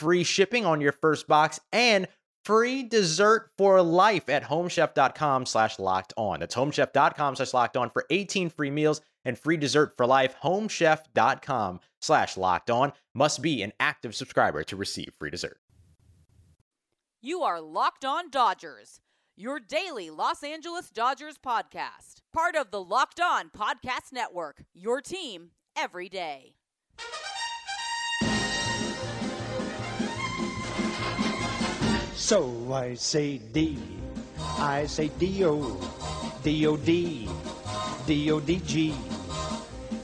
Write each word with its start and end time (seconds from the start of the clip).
free 0.00 0.24
shipping 0.24 0.64
on 0.64 0.80
your 0.80 0.92
first 0.92 1.28
box 1.28 1.60
and 1.72 2.08
free 2.44 2.82
dessert 2.82 3.50
for 3.58 3.82
life 3.82 4.28
at 4.30 4.42
homechef.com 4.44 5.44
slash 5.44 5.78
locked 5.78 6.14
on. 6.16 6.40
That's 6.40 6.54
homechef.com 6.54 7.36
slash 7.36 7.52
locked 7.52 7.76
on 7.76 7.90
for 7.90 8.06
18 8.08 8.48
free 8.48 8.70
meals 8.70 9.02
and 9.24 9.38
free 9.38 9.58
dessert 9.58 9.92
for 9.98 10.06
life. 10.06 10.34
Homechef.com 10.42 11.80
slash 12.00 12.36
locked 12.38 12.70
on 12.70 12.92
must 13.14 13.42
be 13.42 13.62
an 13.62 13.72
active 13.78 14.14
subscriber 14.14 14.64
to 14.64 14.76
receive 14.76 15.12
free 15.18 15.30
dessert. 15.30 15.58
You 17.20 17.42
are 17.42 17.60
Locked 17.60 18.06
On 18.06 18.30
Dodgers, 18.30 19.02
your 19.36 19.60
daily 19.60 20.08
Los 20.08 20.42
Angeles 20.42 20.88
Dodgers 20.88 21.36
podcast. 21.36 22.22
Part 22.32 22.56
of 22.56 22.70
the 22.70 22.82
Locked 22.82 23.20
On 23.20 23.50
Podcast 23.50 24.10
Network, 24.12 24.62
your 24.72 25.02
team 25.02 25.50
every 25.76 26.08
day. 26.08 26.54
So 32.20 32.74
I 32.74 32.94
say 32.94 33.38
D, 33.38 33.78
I 34.58 34.84
say 34.84 35.08
D-O, 35.18 35.80
D-O-D, 36.44 37.28
D-O-D-G, 38.06 38.94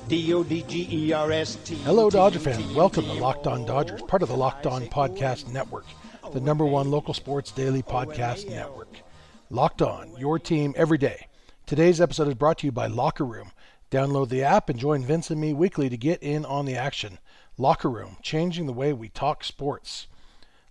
D-O-D-G-E-R-S-T. 0.09 1.75
Hello, 1.75 2.09
Dodger 2.09 2.39
fans. 2.39 2.75
Welcome 2.75 3.05
to 3.05 3.13
Locked 3.13 3.47
On 3.47 3.67
Dodgers, 3.67 4.01
part 4.01 4.23
of 4.23 4.31
the 4.31 4.37
Locked 4.37 4.67
On 4.67 4.87
Podcast 4.87 5.53
Network, 5.53 5.85
the 6.33 6.41
number 6.41 6.65
one 6.65 6.91
local 6.91 7.13
sports 7.13 7.53
daily 7.53 7.83
podcast 7.83 8.49
network. 8.49 8.89
Locked 9.51 9.83
On, 9.83 10.17
your 10.17 10.39
team 10.39 10.73
every 10.75 10.99
day. 10.99 11.29
Today's 11.67 12.01
episode 12.01 12.29
is 12.29 12.35
brought 12.35 12.59
to 12.59 12.67
you 12.67 12.73
by 12.73 12.87
Locker 12.87 13.27
Room. 13.27 13.53
Download 13.91 14.31
the 14.31 14.43
app 14.43 14.71
and 14.71 14.81
join 14.81 15.05
Vince 15.05 15.31
and 15.31 15.41
me 15.41 15.53
weekly 15.53 15.91
to 15.91 15.99
get 15.99 16.23
in 16.23 16.47
on 16.47 16.65
the 16.65 16.77
action. 16.77 17.19
Locker 17.59 17.91
Room, 17.91 18.17
changing 18.23 18.65
the 18.65 18.73
way 18.73 18.95
we 18.95 19.11
talk 19.11 19.45
sports. 19.45 20.07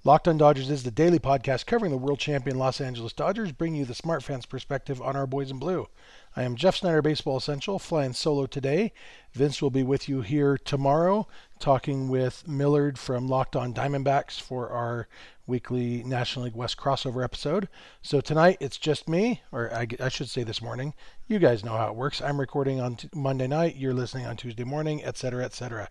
Locked 0.06 0.28
on 0.28 0.38
Dodgers 0.38 0.70
is 0.70 0.84
the 0.84 0.92
daily 0.92 1.18
podcast 1.18 1.66
covering 1.66 1.92
the 1.92 1.98
world 1.98 2.20
champion 2.20 2.60
Los 2.60 2.80
Angeles 2.80 3.12
Dodgers, 3.12 3.52
bringing 3.52 3.80
you 3.80 3.86
the 3.86 3.96
smart 3.96 4.22
fans 4.22 4.46
perspective 4.46 5.02
on 5.02 5.16
our 5.16 5.26
boys 5.26 5.50
in 5.50 5.58
blue. 5.58 5.88
I 6.36 6.44
am 6.44 6.56
Jeff 6.56 6.76
Snider, 6.76 7.02
Baseball 7.02 7.38
Essential, 7.38 7.80
flying 7.80 8.14
solo 8.14 8.46
today. 8.46 8.94
Vince 9.34 9.64
will 9.64 9.72
be 9.72 9.82
with 9.82 10.08
you 10.08 10.22
here 10.22 10.60
tomorrow, 10.60 11.28
talking 11.58 12.08
with 12.08 12.48
Millard 12.48 13.00
from 13.00 13.28
Locked 13.28 13.56
On 13.56 13.74
Diamondbacks 13.74 14.40
for 14.40 14.70
our 14.70 15.08
weekly 15.48 16.04
National 16.04 16.46
League 16.46 16.56
West 16.56 16.78
crossover 16.78 17.24
episode. 17.24 17.68
So 18.02 18.22
tonight 18.22 18.58
it's 18.60 18.78
just 18.78 19.08
me, 19.08 19.42
or 19.52 19.74
I, 19.74 19.88
I 20.00 20.10
should 20.10 20.30
say 20.30 20.44
this 20.44 20.62
morning. 20.62 20.94
You 21.28 21.40
guys 21.40 21.64
know 21.64 21.78
how 21.78 21.88
it 21.88 21.96
works. 21.96 22.22
I'm 22.22 22.40
recording 22.40 22.80
on 22.80 22.96
t- 22.96 23.10
Monday 23.14 23.48
night, 23.48 23.76
you're 23.76 23.94
listening 23.94 24.26
on 24.26 24.38
Tuesday 24.38 24.64
morning, 24.64 25.04
etc., 25.04 25.44
etc. 25.44 25.90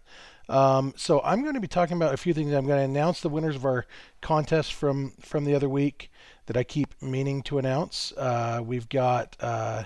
Um, 0.48 0.92
so 0.96 1.20
I'm 1.24 1.42
going 1.42 1.54
to 1.54 1.60
be 1.60 1.68
talking 1.68 1.96
about 1.96 2.14
a 2.14 2.18
few 2.18 2.34
things. 2.34 2.52
I'm 2.52 2.66
going 2.66 2.78
to 2.78 2.84
announce 2.84 3.20
the 3.20 3.28
winners 3.28 3.56
of 3.56 3.64
our 3.64 3.86
contest 4.20 4.74
from 4.74 5.12
from 5.20 5.44
the 5.44 5.54
other 5.54 5.68
week 5.68 6.10
that 6.46 6.56
I 6.56 6.64
keep 6.64 7.00
meaning 7.00 7.42
to 7.44 7.58
announce. 7.58 8.12
Uh, 8.16 8.60
we've 8.62 8.88
got 8.88 9.36
uh, 9.40 9.84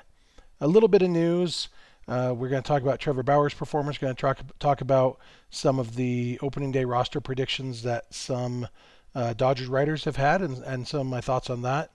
a 0.60 0.66
little 0.66 0.88
bit 0.88 1.02
of 1.02 1.10
news. 1.10 1.68
Uh, 2.08 2.34
we're 2.34 2.48
going 2.48 2.62
to 2.62 2.66
talk 2.66 2.82
about 2.82 2.98
Trevor 2.98 3.22
Bauer's 3.22 3.54
performance. 3.54 3.98
Going 3.98 4.14
to 4.14 4.20
talk 4.20 4.40
talk 4.58 4.80
about 4.80 5.18
some 5.50 5.78
of 5.78 5.94
the 5.94 6.38
opening 6.42 6.72
day 6.72 6.84
roster 6.84 7.20
predictions 7.20 7.82
that 7.82 8.12
some 8.12 8.66
uh, 9.14 9.32
Dodgers 9.32 9.68
writers 9.68 10.04
have 10.04 10.16
had, 10.16 10.42
and, 10.42 10.58
and 10.64 10.86
some 10.86 11.00
of 11.00 11.06
my 11.06 11.20
thoughts 11.20 11.50
on 11.50 11.62
that. 11.62 11.90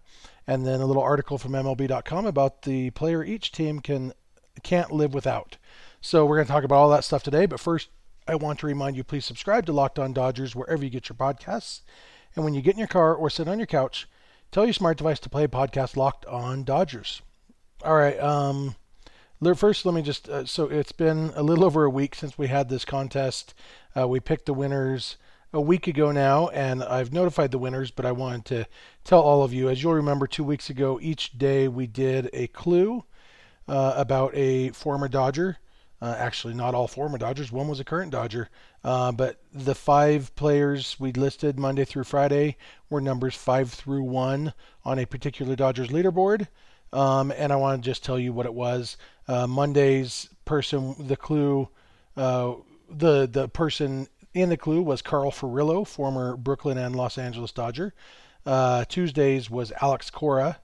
And 0.45 0.65
then 0.65 0.81
a 0.81 0.85
little 0.85 1.03
article 1.03 1.37
from 1.37 1.53
MLB.com 1.53 2.25
about 2.25 2.63
the 2.63 2.89
player 2.91 3.23
each 3.23 3.51
team 3.51 3.79
can 3.79 4.13
can't 4.61 4.91
live 4.91 5.13
without. 5.13 5.57
So 6.01 6.25
we're 6.25 6.35
going 6.35 6.47
to 6.47 6.51
talk 6.51 6.63
about 6.63 6.75
all 6.75 6.89
that 6.89 7.03
stuff 7.05 7.23
today. 7.23 7.45
But 7.45 7.59
first, 7.59 7.89
I 8.27 8.35
want 8.35 8.59
to 8.59 8.67
remind 8.67 8.95
you 8.95 9.03
please 9.03 9.25
subscribe 9.25 9.65
to 9.65 9.73
Locked 9.73 9.99
On 9.99 10.13
Dodgers 10.13 10.55
wherever 10.55 10.83
you 10.83 10.89
get 10.89 11.09
your 11.09 11.15
podcasts. 11.15 11.81
And 12.35 12.43
when 12.43 12.53
you 12.53 12.61
get 12.61 12.73
in 12.73 12.79
your 12.79 12.87
car 12.87 13.15
or 13.15 13.29
sit 13.29 13.47
on 13.47 13.59
your 13.59 13.67
couch, 13.67 14.07
tell 14.51 14.65
your 14.65 14.73
smart 14.73 14.97
device 14.97 15.19
to 15.21 15.29
play 15.29 15.47
podcast 15.47 15.95
Locked 15.95 16.25
On 16.25 16.63
Dodgers. 16.63 17.21
All 17.83 17.95
right. 17.95 18.19
Um, 18.19 18.75
first, 19.55 19.85
let 19.85 19.93
me 19.93 20.01
just. 20.01 20.29
Uh, 20.29 20.45
so 20.45 20.69
it's 20.69 20.91
been 20.91 21.31
a 21.35 21.43
little 21.43 21.65
over 21.65 21.83
a 21.83 21.89
week 21.89 22.15
since 22.15 22.37
we 22.37 22.47
had 22.47 22.69
this 22.69 22.85
contest. 22.85 23.53
Uh, 23.97 24.07
we 24.07 24.19
picked 24.19 24.45
the 24.45 24.53
winners 24.53 25.17
a 25.53 25.61
week 25.61 25.85
ago 25.87 26.11
now, 26.11 26.47
and 26.47 26.83
I've 26.83 27.13
notified 27.13 27.51
the 27.51 27.59
winners, 27.59 27.91
but 27.91 28.05
I 28.05 28.11
wanted 28.11 28.45
to 28.45 28.67
tell 29.03 29.21
all 29.21 29.43
of 29.43 29.53
you. 29.53 29.69
As 29.69 29.83
you'll 29.83 29.93
remember, 29.93 30.25
two 30.25 30.43
weeks 30.43 30.69
ago, 30.69 30.99
each 31.01 31.37
day 31.37 31.67
we 31.67 31.85
did 31.85 32.29
a 32.33 32.47
clue 32.47 33.05
uh, 33.67 33.93
about 33.95 34.35
a 34.35 34.69
former 34.69 35.07
Dodger. 35.07 35.57
Uh, 36.01 36.15
actually, 36.17 36.53
not 36.53 36.73
all 36.73 36.87
former 36.87 37.17
Dodgers. 37.17 37.51
One 37.51 37.67
was 37.67 37.79
a 37.79 37.85
current 37.85 38.11
Dodger. 38.11 38.49
Uh, 38.83 39.11
but 39.11 39.39
the 39.53 39.75
five 39.75 40.35
players 40.35 40.99
we 40.99 41.13
listed 41.13 41.57
Monday 41.57 41.85
through 41.85 42.03
Friday 42.03 42.57
were 42.89 42.99
numbers 42.99 43.35
five 43.35 43.71
through 43.71 44.03
one 44.03 44.53
on 44.83 44.99
a 44.99 45.05
particular 45.05 45.55
Dodgers 45.55 45.89
leaderboard. 45.89 46.47
Um, 46.91 47.31
and 47.31 47.53
I 47.53 47.55
want 47.55 47.81
to 47.81 47.89
just 47.89 48.03
tell 48.03 48.19
you 48.19 48.33
what 48.33 48.45
it 48.45 48.53
was. 48.53 48.97
Uh, 49.27 49.47
Monday's 49.47 50.29
person, 50.45 50.95
the 51.07 51.15
clue, 51.15 51.69
uh, 52.17 52.55
the 52.89 53.27
the 53.27 53.47
person 53.47 54.07
in 54.33 54.49
the 54.49 54.57
clue 54.57 54.81
was 54.81 55.01
Carl 55.01 55.31
Furillo, 55.31 55.85
former 55.85 56.35
Brooklyn 56.35 56.77
and 56.77 56.95
Los 56.95 57.17
Angeles 57.17 57.51
Dodger. 57.51 57.93
Uh, 58.45 58.85
Tuesdays 58.85 59.49
was 59.49 59.71
Alex 59.81 60.09
Cora. 60.09 60.59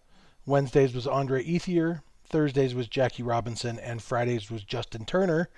Wednesdays 0.45 0.93
was 0.93 1.07
Andre 1.07 1.43
Ethier. 1.43 2.01
Thursdays 2.25 2.75
was 2.75 2.87
Jackie 2.87 3.23
Robinson, 3.23 3.79
and 3.79 4.01
Fridays 4.01 4.51
was 4.51 4.63
Justin 4.63 5.05
Turner. 5.05 5.49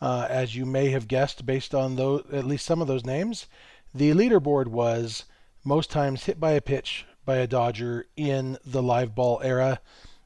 Uh, 0.00 0.26
as 0.28 0.54
you 0.54 0.64
may 0.64 0.90
have 0.90 1.08
guessed, 1.08 1.46
based 1.46 1.74
on 1.74 1.96
those, 1.96 2.24
at 2.32 2.44
least 2.44 2.66
some 2.66 2.80
of 2.80 2.88
those 2.88 3.04
names, 3.04 3.46
the 3.94 4.12
leaderboard 4.12 4.68
was 4.68 5.24
most 5.64 5.90
times 5.90 6.24
hit 6.24 6.38
by 6.38 6.52
a 6.52 6.60
pitch 6.60 7.04
by 7.24 7.36
a 7.36 7.46
Dodger 7.46 8.06
in 8.16 8.58
the 8.64 8.82
live 8.82 9.14
ball 9.14 9.40
era. 9.42 9.80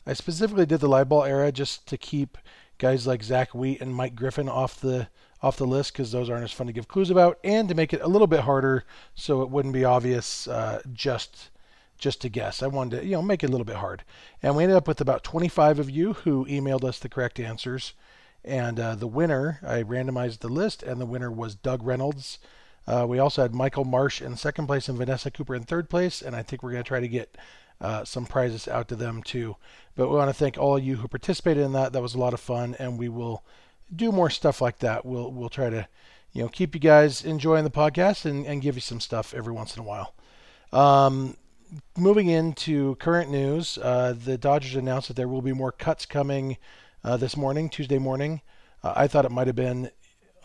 I 0.07 0.13
specifically 0.13 0.67
did 0.67 0.81
the 0.81 0.89
live 0.89 1.09
ball 1.09 1.25
era 1.25 1.51
just 1.53 1.87
to 1.89 1.97
keep 1.97 2.37
guys 2.79 3.07
like 3.07 3.23
Zack 3.23 3.55
Wheat 3.55 3.81
and 3.81 3.95
Mike 3.95 4.15
Griffin 4.15 4.49
off 4.49 4.81
the 4.81 5.09
off 5.43 5.57
the 5.57 5.67
list 5.67 5.93
because 5.93 6.13
those 6.13 6.31
aren't 6.31 6.45
as 6.45 6.53
fun 6.53 6.67
to 6.67 6.73
give 6.73 6.89
clues 6.89 7.11
about, 7.11 7.39
and 7.43 7.69
to 7.69 7.75
make 7.75 7.93
it 7.93 8.01
a 8.01 8.09
little 8.09 8.27
bit 8.27 8.41
harder 8.41 8.85
so 9.15 9.43
it 9.43 9.51
wouldn't 9.51 9.75
be 9.75 9.85
obvious 9.85 10.47
uh, 10.49 10.81
just 10.93 11.51
just 12.03 12.21
to 12.21 12.29
guess. 12.29 12.65
I 12.65 12.67
wanted 12.67 13.01
to, 13.01 13.07
you 13.07 13.13
know, 13.13 13.23
make 13.23 13.45
it 13.45 13.49
a 13.49 13.53
little 13.53 13.65
bit 13.65 13.77
hard. 13.77 14.03
And 14.43 14.57
we 14.57 14.65
ended 14.65 14.77
up 14.77 14.89
with 14.89 15.01
about 15.01 15.23
25 15.23 15.79
of 15.79 15.89
you 15.89 16.15
who 16.15 16.45
emailed 16.47 16.83
us 16.83 16.99
the 16.99 17.09
correct 17.09 17.39
answers. 17.39 17.93
And 18.45 18.81
uh, 18.81 18.97
the 18.97 19.07
winner, 19.07 19.61
I 19.63 19.85
randomized 19.85 20.41
the 20.41 20.49
list, 20.49 20.83
and 20.83 21.01
the 21.01 21.07
winner 21.07 21.31
was 21.31 21.55
Doug 21.55 21.85
Reynolds. 21.85 22.41
Uh, 22.89 23.07
we 23.09 23.21
also 23.21 23.43
had 23.43 23.55
Michael 23.55 23.85
Marsh 23.85 24.21
in 24.21 24.37
second 24.37 24.67
place 24.67 24.89
and 24.89 24.99
Vanessa 24.99 25.31
Cooper 25.31 25.55
in 25.55 25.63
third 25.63 25.89
place. 25.89 26.21
And 26.21 26.35
I 26.35 26.43
think 26.43 26.65
we're 26.65 26.73
going 26.73 26.83
to 26.83 26.89
try 26.89 26.99
to 26.99 27.07
get 27.07 27.39
uh, 27.81 28.05
some 28.05 28.27
prizes 28.27 28.67
out 28.67 28.89
to 28.89 28.97
them 28.97 29.23
too. 29.23 29.57
But 29.95 30.09
we 30.09 30.17
want 30.17 30.29
to 30.29 30.35
thank 30.35 30.59
all 30.59 30.77
of 30.77 30.83
you 30.83 30.97
who 30.97 31.07
participated 31.07 31.63
in 31.63 31.73
that. 31.75 31.93
That 31.93 32.03
was 32.03 32.15
a 32.15 32.19
lot 32.19 32.35
of 32.35 32.41
fun, 32.41 32.75
and 32.81 32.99
we 32.99 33.09
will 33.09 33.45
do 33.95 34.13
more 34.13 34.31
stuff 34.31 34.61
like 34.61 34.79
that. 34.79 35.05
We'll 35.05 35.31
we'll 35.31 35.49
try 35.49 35.71
to, 35.71 35.89
you 36.33 36.43
know, 36.43 36.49
keep 36.49 36.75
you 36.75 36.81
guys 36.81 37.25
enjoying 37.25 37.65
the 37.65 37.71
podcast 37.71 38.25
and, 38.25 38.47
and 38.47 38.63
give 38.63 38.75
you 38.75 38.81
some 38.81 39.01
stuff 39.01 39.35
every 39.35 39.53
once 39.53 39.77
in 39.77 39.83
a 39.83 39.87
while. 39.87 40.15
Um, 40.73 41.37
moving 41.97 42.29
into 42.29 42.97
current 42.97 43.31
news, 43.31 43.79
uh, 43.79 44.15
the 44.17 44.39
Dodgers 44.39 44.75
announced 44.75 45.09
that 45.09 45.15
there 45.15 45.29
will 45.29 45.43
be 45.43 45.53
more 45.53 45.73
cuts 45.73 46.07
coming 46.07 46.57
uh, 47.05 47.17
this 47.17 47.37
morning, 47.37 47.69
Tuesday 47.69 47.99
morning. 47.99 48.41
Uh, 48.83 48.93
I 48.97 49.07
thought 49.07 49.25
it 49.25 49.31
might 49.31 49.47
have 49.47 49.57
been 49.57 49.91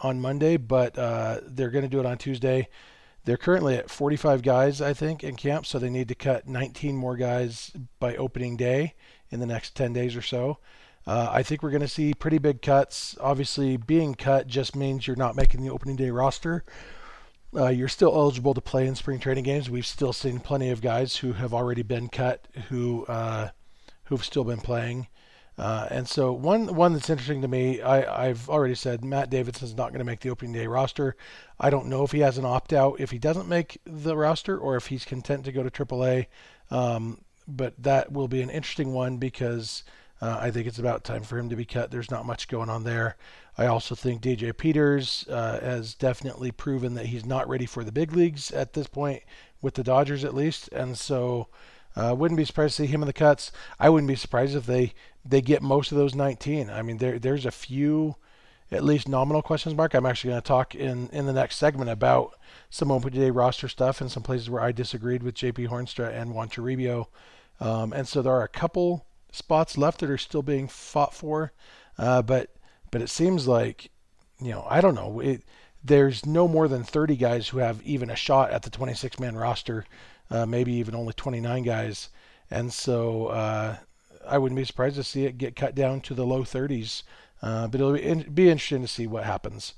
on 0.02 0.22
Monday, 0.22 0.58
but 0.58 0.98
uh, 0.98 1.40
they're 1.44 1.72
going 1.72 1.84
to 1.84 1.90
do 1.90 2.00
it 2.00 2.06
on 2.06 2.18
Tuesday. 2.18 2.68
They're 3.26 3.38
currently 3.38 3.76
at 3.76 3.90
45 3.90 4.42
guys, 4.42 4.82
I 4.82 4.94
think, 4.94 5.24
in 5.24 5.36
camp, 5.36 5.66
so 5.66 5.80
they 5.80 5.90
need 5.90 6.08
to 6.08 6.16
cut 6.16 6.48
19 6.48 6.96
more 6.96 7.18
guys 7.18 7.72
by 8.00 8.16
opening 8.16 8.56
day 8.56 8.96
in 9.30 9.40
the 9.40 9.46
next 9.46 9.76
10 9.76 9.92
days 9.92 10.16
or 10.16 10.22
so. 10.22 10.60
Uh, 11.08 11.30
I 11.32 11.42
think 11.42 11.64
we're 11.64 11.72
going 11.72 11.82
to 11.82 11.88
see 11.88 12.14
pretty 12.14 12.38
big 12.38 12.62
cuts. 12.62 13.18
Obviously, 13.22 13.78
being 13.78 14.14
cut 14.14 14.48
just 14.48 14.76
means 14.76 15.08
you're 15.08 15.16
not 15.16 15.38
making 15.38 15.64
the 15.64 15.70
opening 15.70 15.96
day 15.96 16.10
roster. 16.10 16.66
Uh, 17.56 17.70
you're 17.70 17.88
still 17.88 18.14
eligible 18.14 18.54
to 18.54 18.60
play 18.60 18.86
in 18.86 18.94
spring 18.94 19.18
training 19.18 19.46
games. 19.46 19.70
We've 19.70 19.86
still 19.86 20.12
seen 20.12 20.42
plenty 20.42 20.70
of 20.70 20.82
guys 20.82 21.16
who 21.16 21.32
have 21.32 21.54
already 21.54 21.82
been 21.82 22.10
cut 22.10 22.46
who 22.68 23.06
uh, 23.06 23.50
who've 24.06 24.24
still 24.24 24.44
been 24.44 24.60
playing. 24.60 25.08
Uh, 25.58 25.88
and 25.90 26.08
so 26.08 26.34
one 26.34 26.76
one 26.76 26.92
that's 26.92 27.10
interesting 27.10 27.42
to 27.42 27.48
me, 27.48 27.82
I, 27.82 28.28
I've 28.28 28.50
already 28.50 28.76
said 28.76 29.06
Matt 29.06 29.30
Davidson's 29.30 29.76
not 29.76 29.90
going 29.90 30.00
to 30.00 30.06
make 30.06 30.20
the 30.20 30.30
opening 30.30 30.54
day 30.54 30.68
roster. 30.68 31.16
I 31.58 31.70
don't 31.70 31.88
know 31.88 32.04
if 32.04 32.12
he 32.12 32.20
has 32.20 32.38
an 32.38 32.46
opt 32.46 32.74
out 32.74 33.00
if 33.00 33.12
he 33.12 33.18
doesn't 33.18 33.48
make 33.48 33.80
the 33.86 34.18
roster 34.18 34.58
or 34.58 34.76
if 34.76 34.88
he's 34.88 35.06
content 35.06 35.46
to 35.46 35.54
go 35.54 35.64
to 35.64 35.72
AAA. 35.72 36.28
Um, 36.70 37.22
but 37.48 37.82
that 37.82 38.12
will 38.12 38.28
be 38.28 38.42
an 38.42 38.50
interesting 38.50 38.92
one 38.92 39.18
because 39.18 39.84
uh, 40.22 40.38
I 40.42 40.52
think 40.52 40.68
it's 40.68 40.80
about 40.80 41.04
time 41.04 41.24
for 41.24 41.38
him 41.38 41.50
to 41.50 41.56
be 41.56 41.66
cut. 41.66 41.92
There's 41.92 42.12
not 42.12 42.26
much 42.26 42.48
going 42.48 42.70
on 42.70 42.84
there. 42.84 43.18
I 43.58 43.68
also 43.68 43.96
think 43.96 44.22
DJ 44.22 44.56
Peters 44.56 45.26
uh, 45.30 45.60
has 45.60 45.94
definitely 45.94 46.52
proven 46.52 46.96
that 46.96 47.08
he's 47.08 47.26
not 47.26 47.48
ready 47.48 47.66
for 47.66 47.84
the 47.84 47.92
big 47.92 48.14
leagues 48.14 48.52
at 48.52 48.74
this 48.74 48.88
point 48.88 49.24
with 49.62 49.76
the 49.76 49.84
Dodgers 49.84 50.24
at 50.24 50.36
least, 50.36 50.70
and 50.70 50.98
so. 50.98 51.48
Uh, 51.96 52.14
wouldn't 52.14 52.38
be 52.38 52.46
surprised 52.46 52.78
to 52.78 52.84
see 52.84 52.88
him 52.88 53.02
in 53.02 53.08
the 53.08 53.14
cuts. 53.14 53.52
I 53.80 53.90
wouldn't 53.90 54.08
be 54.08 54.16
surprised 54.16 54.56
if 54.56 54.68
they 54.68 54.94
they 55.26 55.42
get 55.42 55.64
most 55.64 55.92
of 55.92 55.98
those 55.98 56.14
19. 56.14 56.70
I 56.70 56.84
mean, 56.84 57.00
there 57.00 57.18
there's 57.18 57.44
a 57.44 57.50
few, 57.50 58.18
at 58.70 58.84
least 58.84 59.08
nominal 59.08 59.42
questions 59.42 59.74
mark. 59.74 59.96
I'm 59.96 60.06
actually 60.06 60.30
going 60.30 60.44
to 60.44 60.48
talk 60.48 60.76
in 60.76 61.10
in 61.10 61.26
the 61.26 61.34
next 61.34 61.56
segment 61.56 61.90
about 61.90 62.38
some 62.70 62.92
open 62.92 63.14
day 63.14 63.32
roster 63.32 63.68
stuff 63.68 64.00
and 64.00 64.12
some 64.12 64.22
places 64.22 64.48
where 64.48 64.62
I 64.62 64.72
disagreed 64.72 65.24
with 65.24 65.34
JP 65.34 65.70
Hoornstra 65.70 66.14
and 66.14 66.36
Juan 66.36 66.50
Toribio. 66.50 67.08
Um, 67.60 67.94
and 67.94 68.08
so 68.08 68.22
there 68.22 68.34
are 68.34 68.44
a 68.44 68.48
couple 68.48 69.07
spots 69.32 69.78
left 69.78 70.00
that 70.00 70.10
are 70.10 70.18
still 70.18 70.42
being 70.42 70.68
fought 70.68 71.14
for, 71.14 71.52
uh, 71.98 72.22
but 72.22 72.52
but 72.92 73.02
it 73.02 73.10
seems 73.10 73.48
like, 73.48 73.90
you 74.42 74.52
know, 74.52 74.66
I 74.70 74.82
don't 74.82 74.96
know. 74.96 75.20
It, 75.20 75.44
there's 75.84 76.26
no 76.26 76.48
more 76.48 76.68
than 76.68 76.84
30 76.84 77.16
guys 77.16 77.50
who 77.50 77.60
have 77.60 77.82
even 77.84 78.10
a 78.10 78.16
shot 78.16 78.52
at 78.52 78.64
the 78.64 78.70
26 78.70 79.20
man 79.20 79.36
roster, 79.36 79.86
uh, 80.30 80.46
maybe 80.46 80.74
even 80.74 80.96
only 80.96 81.14
29 81.14 81.64
guys. 81.64 82.10
And 82.50 82.72
so 82.72 83.28
uh, 83.28 83.78
I 84.28 84.38
wouldn't 84.38 84.58
be 84.58 84.66
surprised 84.66 84.96
to 84.96 85.04
see 85.04 85.26
it 85.26 85.38
get 85.38 85.56
cut 85.56 85.76
down 85.76 86.02
to 86.02 86.14
the 86.14 86.26
low 86.26 86.44
30s. 86.44 87.04
Uh, 87.42 87.68
but 87.68 87.80
it'll 87.80 87.94
be, 87.94 88.04
in, 88.04 88.22
be, 88.34 88.50
interesting 88.50 88.82
to 88.82 88.88
see 88.88 89.06
what 89.06 89.24
happens. 89.24 89.74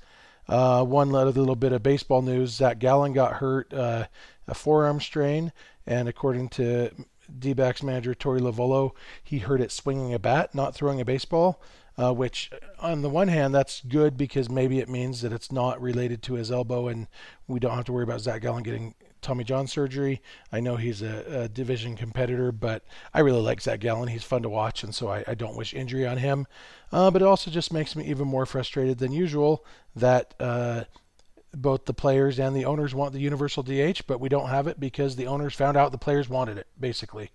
Uh, 0.48 0.82
one 0.82 1.10
little 1.10 1.54
bit 1.54 1.72
of 1.72 1.82
baseball 1.82 2.22
news: 2.22 2.50
Zac 2.50 2.78
Gallen 2.78 3.12
got 3.12 3.34
hurt, 3.34 3.72
uh, 3.74 4.06
a 4.48 4.54
forearm 4.54 5.00
strain, 5.00 5.52
and 5.86 6.08
according 6.08 6.48
to 6.48 6.90
D-backs 7.38 7.82
manager 7.82 8.14
Torey 8.14 8.40
Lovullo, 8.40 8.92
he 9.22 9.38
heard 9.38 9.60
it 9.60 9.72
swinging 9.72 10.14
a 10.14 10.18
bat, 10.18 10.54
not 10.54 10.74
throwing 10.74 11.00
a 11.00 11.04
baseball. 11.04 11.60
Uh, 11.98 12.12
which, 12.12 12.50
on 12.78 13.02
the 13.02 13.10
one 13.10 13.28
hand, 13.28 13.54
that's 13.54 13.82
good 13.82 14.16
because 14.16 14.48
maybe 14.48 14.78
it 14.78 14.88
means 14.88 15.20
that 15.20 15.32
it's 15.34 15.52
not 15.52 15.82
related 15.82 16.22
to 16.22 16.34
his 16.34 16.50
elbow, 16.50 16.88
and 16.88 17.08
we 17.46 17.60
don't 17.60 17.74
have 17.74 17.84
to 17.84 17.92
worry 17.92 18.04
about 18.04 18.22
Zac 18.22 18.40
Gallen 18.40 18.62
getting 18.62 18.94
Tommy 19.22 19.44
John 19.44 19.66
surgery. 19.66 20.22
I 20.52 20.60
know 20.60 20.76
he's 20.76 21.02
a, 21.02 21.42
a, 21.42 21.48
division 21.48 21.96
competitor, 21.96 22.52
but 22.52 22.84
I 23.12 23.20
really 23.20 23.40
like 23.40 23.60
Zac 23.60 23.80
Gallen. 23.80 24.08
He's 24.08 24.24
fun 24.24 24.42
to 24.42 24.48
watch, 24.48 24.82
and 24.82 24.94
so 24.94 25.08
I, 25.08 25.24
I 25.26 25.34
don't 25.34 25.56
wish 25.56 25.74
injury 25.74 26.06
on 26.06 26.18
him. 26.18 26.46
Uh, 26.92 27.10
but 27.10 27.22
it 27.22 27.28
also 27.28 27.50
just 27.50 27.72
makes 27.72 27.94
me 27.94 28.04
even 28.06 28.26
more 28.26 28.46
frustrated 28.46 28.98
than 28.98 29.12
usual 29.12 29.64
that 29.94 30.34
uh, 30.40 30.84
both 31.54 31.84
the 31.84 31.94
players 31.94 32.38
and 32.38 32.54
the 32.54 32.64
owners 32.64 32.94
want 32.94 33.12
the 33.12 33.20
universal 33.20 33.62
DH, 33.62 34.02
but 34.06 34.20
we 34.20 34.28
don't 34.28 34.48
have 34.48 34.66
it 34.66 34.78
because 34.78 35.16
the 35.16 35.26
owners 35.26 35.54
found 35.54 35.76
out 35.76 35.92
the 35.92 35.98
players 35.98 36.28
wanted 36.28 36.58
it. 36.58 36.66
Basically, 36.78 37.30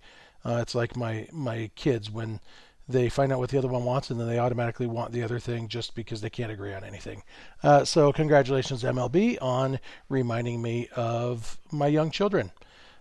uh, 0.46 0.60
it's 0.62 0.76
like 0.76 0.96
my 0.96 1.28
my 1.32 1.70
kids 1.76 2.10
when 2.10 2.40
they 2.88 3.10
find 3.10 3.32
out 3.32 3.40
what 3.40 3.50
the 3.50 3.58
other 3.58 3.68
one 3.68 3.84
wants 3.84 4.12
and 4.12 4.20
then 4.20 4.28
they 4.28 4.38
automatically 4.38 4.86
want 4.86 5.12
the 5.12 5.24
other 5.24 5.40
thing 5.40 5.68
just 5.68 5.96
because 5.96 6.22
they 6.22 6.30
can't 6.30 6.52
agree 6.52 6.74
on 6.74 6.84
anything. 6.84 7.24
Uh, 7.64 7.84
so, 7.84 8.14
congratulations, 8.14 8.84
MLB, 8.84 9.42
on 9.42 9.80
reminding 10.08 10.62
me 10.62 10.88
of 10.96 11.58
my 11.72 11.88
young 11.88 12.12
children. 12.12 12.52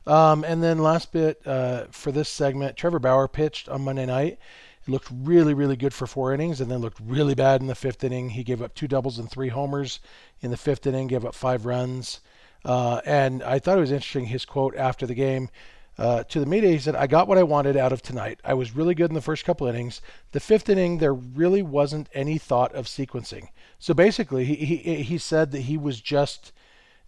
Um, 0.06 0.44
and 0.44 0.62
then, 0.62 0.78
last 0.78 1.12
bit 1.12 1.40
uh, 1.46 1.84
for 1.90 2.12
this 2.12 2.28
segment 2.28 2.76
Trevor 2.76 2.98
Bauer 2.98 3.28
pitched 3.28 3.68
on 3.68 3.82
Monday 3.82 4.06
night. 4.06 4.38
Looked 4.86 5.08
really, 5.10 5.54
really 5.54 5.76
good 5.76 5.94
for 5.94 6.06
four 6.06 6.34
innings 6.34 6.60
and 6.60 6.70
then 6.70 6.80
looked 6.80 7.00
really 7.00 7.34
bad 7.34 7.60
in 7.60 7.66
the 7.66 7.74
fifth 7.74 8.04
inning. 8.04 8.30
He 8.30 8.44
gave 8.44 8.62
up 8.62 8.74
two 8.74 8.88
doubles 8.88 9.18
and 9.18 9.30
three 9.30 9.48
homers 9.48 10.00
in 10.40 10.50
the 10.50 10.56
fifth 10.56 10.86
inning, 10.86 11.06
gave 11.06 11.24
up 11.24 11.34
five 11.34 11.64
runs. 11.64 12.20
Uh, 12.64 13.00
and 13.04 13.42
I 13.42 13.58
thought 13.58 13.78
it 13.78 13.82
was 13.82 13.92
interesting 13.92 14.26
his 14.26 14.44
quote 14.44 14.76
after 14.76 15.06
the 15.06 15.14
game 15.14 15.48
uh, 15.96 16.24
to 16.24 16.40
the 16.40 16.46
media, 16.46 16.70
he 16.70 16.78
said, 16.78 16.96
I 16.96 17.06
got 17.06 17.28
what 17.28 17.38
I 17.38 17.44
wanted 17.44 17.76
out 17.76 17.92
of 17.92 18.02
tonight. 18.02 18.40
I 18.44 18.54
was 18.54 18.74
really 18.74 18.94
good 18.94 19.10
in 19.10 19.14
the 19.14 19.20
first 19.20 19.44
couple 19.44 19.66
innings. 19.68 20.00
The 20.32 20.40
fifth 20.40 20.68
inning, 20.68 20.98
there 20.98 21.14
really 21.14 21.62
wasn't 21.62 22.08
any 22.12 22.36
thought 22.36 22.74
of 22.74 22.86
sequencing. 22.86 23.48
So 23.78 23.94
basically, 23.94 24.44
he, 24.44 24.56
he, 24.56 25.02
he 25.02 25.18
said 25.18 25.52
that 25.52 25.60
he 25.60 25.76
was 25.76 26.00
just 26.00 26.52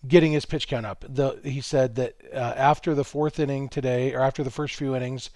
getting 0.07 0.33
his 0.33 0.45
pitch 0.45 0.69
count 0.69 0.87
up. 0.87 1.05
The, 1.09 1.41
he 1.43 1.61
said 1.61 1.97
that 1.97 2.15
uh, 2.33 2.37
after 2.37 2.95
the 2.95 3.03
fourth 3.03 3.41
inning 3.41 3.69
today, 3.69 4.15
or 4.15 4.21
after 4.21 4.45
the 4.45 4.53
first 4.53 4.77
few 4.77 4.95
innings, 4.95 5.31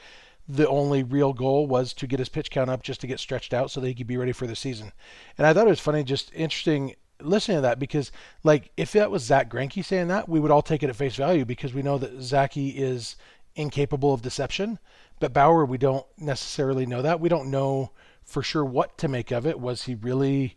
the 0.48 0.68
only 0.68 1.02
real 1.02 1.32
goal 1.32 1.66
was 1.66 1.92
to 1.94 2.06
get 2.06 2.18
his 2.18 2.28
pitch 2.28 2.50
count 2.50 2.70
up 2.70 2.82
just 2.82 3.00
to 3.00 3.06
get 3.06 3.20
stretched 3.20 3.54
out 3.54 3.70
so 3.70 3.80
that 3.80 3.88
he 3.88 3.94
could 3.94 4.06
be 4.06 4.16
ready 4.16 4.32
for 4.32 4.46
the 4.46 4.56
season. 4.56 4.92
And 5.38 5.46
I 5.46 5.52
thought 5.52 5.66
it 5.66 5.70
was 5.70 5.80
funny, 5.80 6.02
just 6.02 6.32
interesting 6.34 6.94
listening 7.22 7.58
to 7.58 7.62
that 7.62 7.78
because, 7.78 8.10
like, 8.42 8.70
if 8.76 8.92
that 8.92 9.10
was 9.10 9.22
Zack 9.22 9.50
Greinke 9.50 9.84
saying 9.84 10.08
that, 10.08 10.28
we 10.28 10.40
would 10.40 10.50
all 10.50 10.62
take 10.62 10.82
it 10.82 10.90
at 10.90 10.96
face 10.96 11.16
value 11.16 11.44
because 11.44 11.74
we 11.74 11.82
know 11.82 11.98
that 11.98 12.20
Zachy 12.20 12.70
is 12.70 13.16
incapable 13.56 14.12
of 14.12 14.22
deception. 14.22 14.78
But 15.18 15.32
Bauer, 15.32 15.64
we 15.64 15.78
don't 15.78 16.06
necessarily 16.18 16.86
know 16.86 17.02
that. 17.02 17.20
We 17.20 17.28
don't 17.28 17.50
know 17.50 17.92
for 18.24 18.42
sure 18.42 18.64
what 18.64 18.96
to 18.98 19.08
make 19.08 19.30
of 19.30 19.46
it. 19.46 19.60
Was 19.60 19.84
he 19.84 19.94
really? 19.94 20.56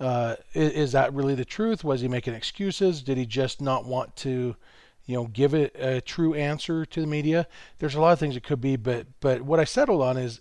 Uh, 0.00 0.36
is, 0.54 0.72
is, 0.72 0.92
that 0.92 1.14
really 1.14 1.34
the 1.34 1.44
truth? 1.44 1.84
Was 1.84 2.00
he 2.00 2.08
making 2.08 2.34
excuses? 2.34 3.02
Did 3.02 3.16
he 3.16 3.26
just 3.26 3.60
not 3.60 3.86
want 3.86 4.14
to, 4.16 4.56
you 5.06 5.14
know, 5.14 5.26
give 5.26 5.54
it 5.54 5.74
a 5.78 6.00
true 6.00 6.34
answer 6.34 6.84
to 6.86 7.00
the 7.00 7.06
media? 7.06 7.46
There's 7.78 7.94
a 7.94 8.00
lot 8.00 8.12
of 8.12 8.18
things 8.18 8.36
it 8.36 8.44
could 8.44 8.60
be, 8.60 8.76
but 8.76 9.06
but 9.20 9.42
what 9.42 9.60
I 9.60 9.64
settled 9.64 10.02
on 10.02 10.16
is 10.16 10.40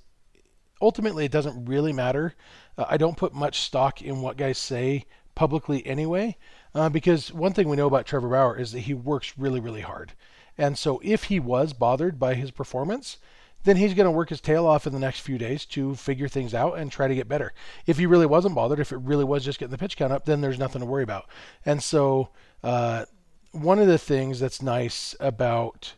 ultimately 0.81 1.25
it 1.25 1.31
doesn't 1.31 1.65
really 1.65 1.93
matter. 1.93 2.35
Uh, 2.77 2.85
I 2.89 2.97
don't 2.97 3.17
put 3.17 3.33
much 3.33 3.61
stock 3.61 4.01
in 4.01 4.21
what 4.21 4.37
guys 4.37 4.57
say 4.57 5.05
publicly 5.35 5.85
anyway, 5.85 6.37
uh, 6.75 6.89
because 6.89 7.33
one 7.33 7.53
thing 7.53 7.67
we 7.67 7.77
know 7.77 7.87
about 7.87 8.05
Trevor 8.05 8.29
Bauer 8.29 8.57
is 8.57 8.71
that 8.71 8.81
he 8.81 8.93
works 8.93 9.33
really 9.37 9.59
really 9.59 9.81
hard. 9.81 10.13
And 10.57 10.77
so 10.77 11.01
if 11.03 11.25
he 11.25 11.39
was 11.39 11.73
bothered 11.73 12.19
by 12.19 12.35
his 12.35 12.51
performance, 12.51 13.17
then 13.63 13.77
he's 13.77 13.93
going 13.93 14.05
to 14.05 14.11
work 14.11 14.29
his 14.29 14.41
tail 14.41 14.65
off 14.65 14.85
in 14.85 14.93
the 14.93 14.99
next 14.99 15.21
few 15.21 15.37
days 15.37 15.65
to 15.65 15.95
figure 15.95 16.27
things 16.27 16.53
out 16.53 16.77
and 16.77 16.91
try 16.91 17.07
to 17.07 17.15
get 17.15 17.27
better. 17.27 17.53
If 17.85 17.97
he 17.97 18.05
really 18.05 18.25
wasn't 18.25 18.55
bothered, 18.55 18.79
if 18.79 18.91
it 18.91 18.97
really 18.97 19.23
was 19.23 19.43
just 19.43 19.59
getting 19.59 19.71
the 19.71 19.77
pitch 19.77 19.97
count 19.97 20.13
up, 20.13 20.25
then 20.25 20.41
there's 20.41 20.59
nothing 20.59 20.81
to 20.81 20.85
worry 20.85 21.03
about. 21.03 21.27
And 21.65 21.81
so, 21.81 22.29
uh, 22.61 23.05
one 23.53 23.79
of 23.79 23.87
the 23.87 23.97
things 23.97 24.39
that's 24.39 24.61
nice 24.61 25.15
about 25.19 25.93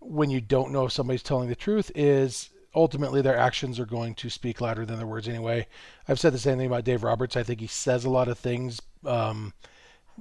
when 0.00 0.30
you 0.30 0.40
don't 0.40 0.72
know 0.72 0.86
if 0.86 0.92
somebody's 0.92 1.22
telling 1.22 1.48
the 1.48 1.56
truth 1.56 1.90
is 1.94 2.50
ultimately 2.74 3.20
their 3.20 3.36
actions 3.36 3.80
are 3.80 3.86
going 3.86 4.14
to 4.14 4.30
speak 4.30 4.60
louder 4.60 4.86
than 4.86 4.96
their 4.96 5.06
words 5.06 5.28
anyway. 5.28 5.66
I've 6.08 6.20
said 6.20 6.32
the 6.32 6.38
same 6.38 6.58
thing 6.58 6.66
about 6.66 6.84
Dave 6.84 7.02
Roberts. 7.02 7.36
I 7.36 7.42
think 7.42 7.60
he 7.60 7.66
says 7.66 8.04
a 8.04 8.10
lot 8.10 8.28
of 8.28 8.38
things. 8.38 8.80
Um, 9.04 9.52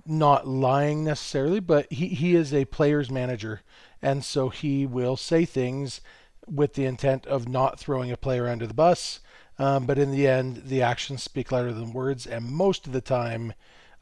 not 0.06 0.48
lying 0.48 1.04
necessarily, 1.04 1.60
but 1.60 1.92
he, 1.92 2.08
he 2.08 2.36
is 2.36 2.54
a 2.54 2.66
player's 2.66 3.10
manager. 3.12 3.62
And 4.02 4.26
so 4.26 4.50
he 4.50 4.86
will 4.86 5.16
say 5.16 5.46
things 5.46 6.02
with 6.48 6.74
the 6.74 6.86
intent 6.86 7.26
of 7.28 7.48
not 7.48 7.80
throwing 7.80 8.12
a 8.12 8.18
player 8.18 8.48
under 8.48 8.68
the 8.68 8.74
bus. 8.74 9.20
Um, 9.58 9.86
but 9.86 9.98
in 9.98 10.12
the 10.12 10.28
end, 10.28 10.64
the 10.66 10.82
actions 10.82 11.24
speak 11.24 11.52
louder 11.52 11.74
than 11.74 11.94
words. 11.94 12.26
And 12.26 12.46
most 12.46 12.88
of 12.88 12.94
the 12.94 13.02
time, 13.02 13.54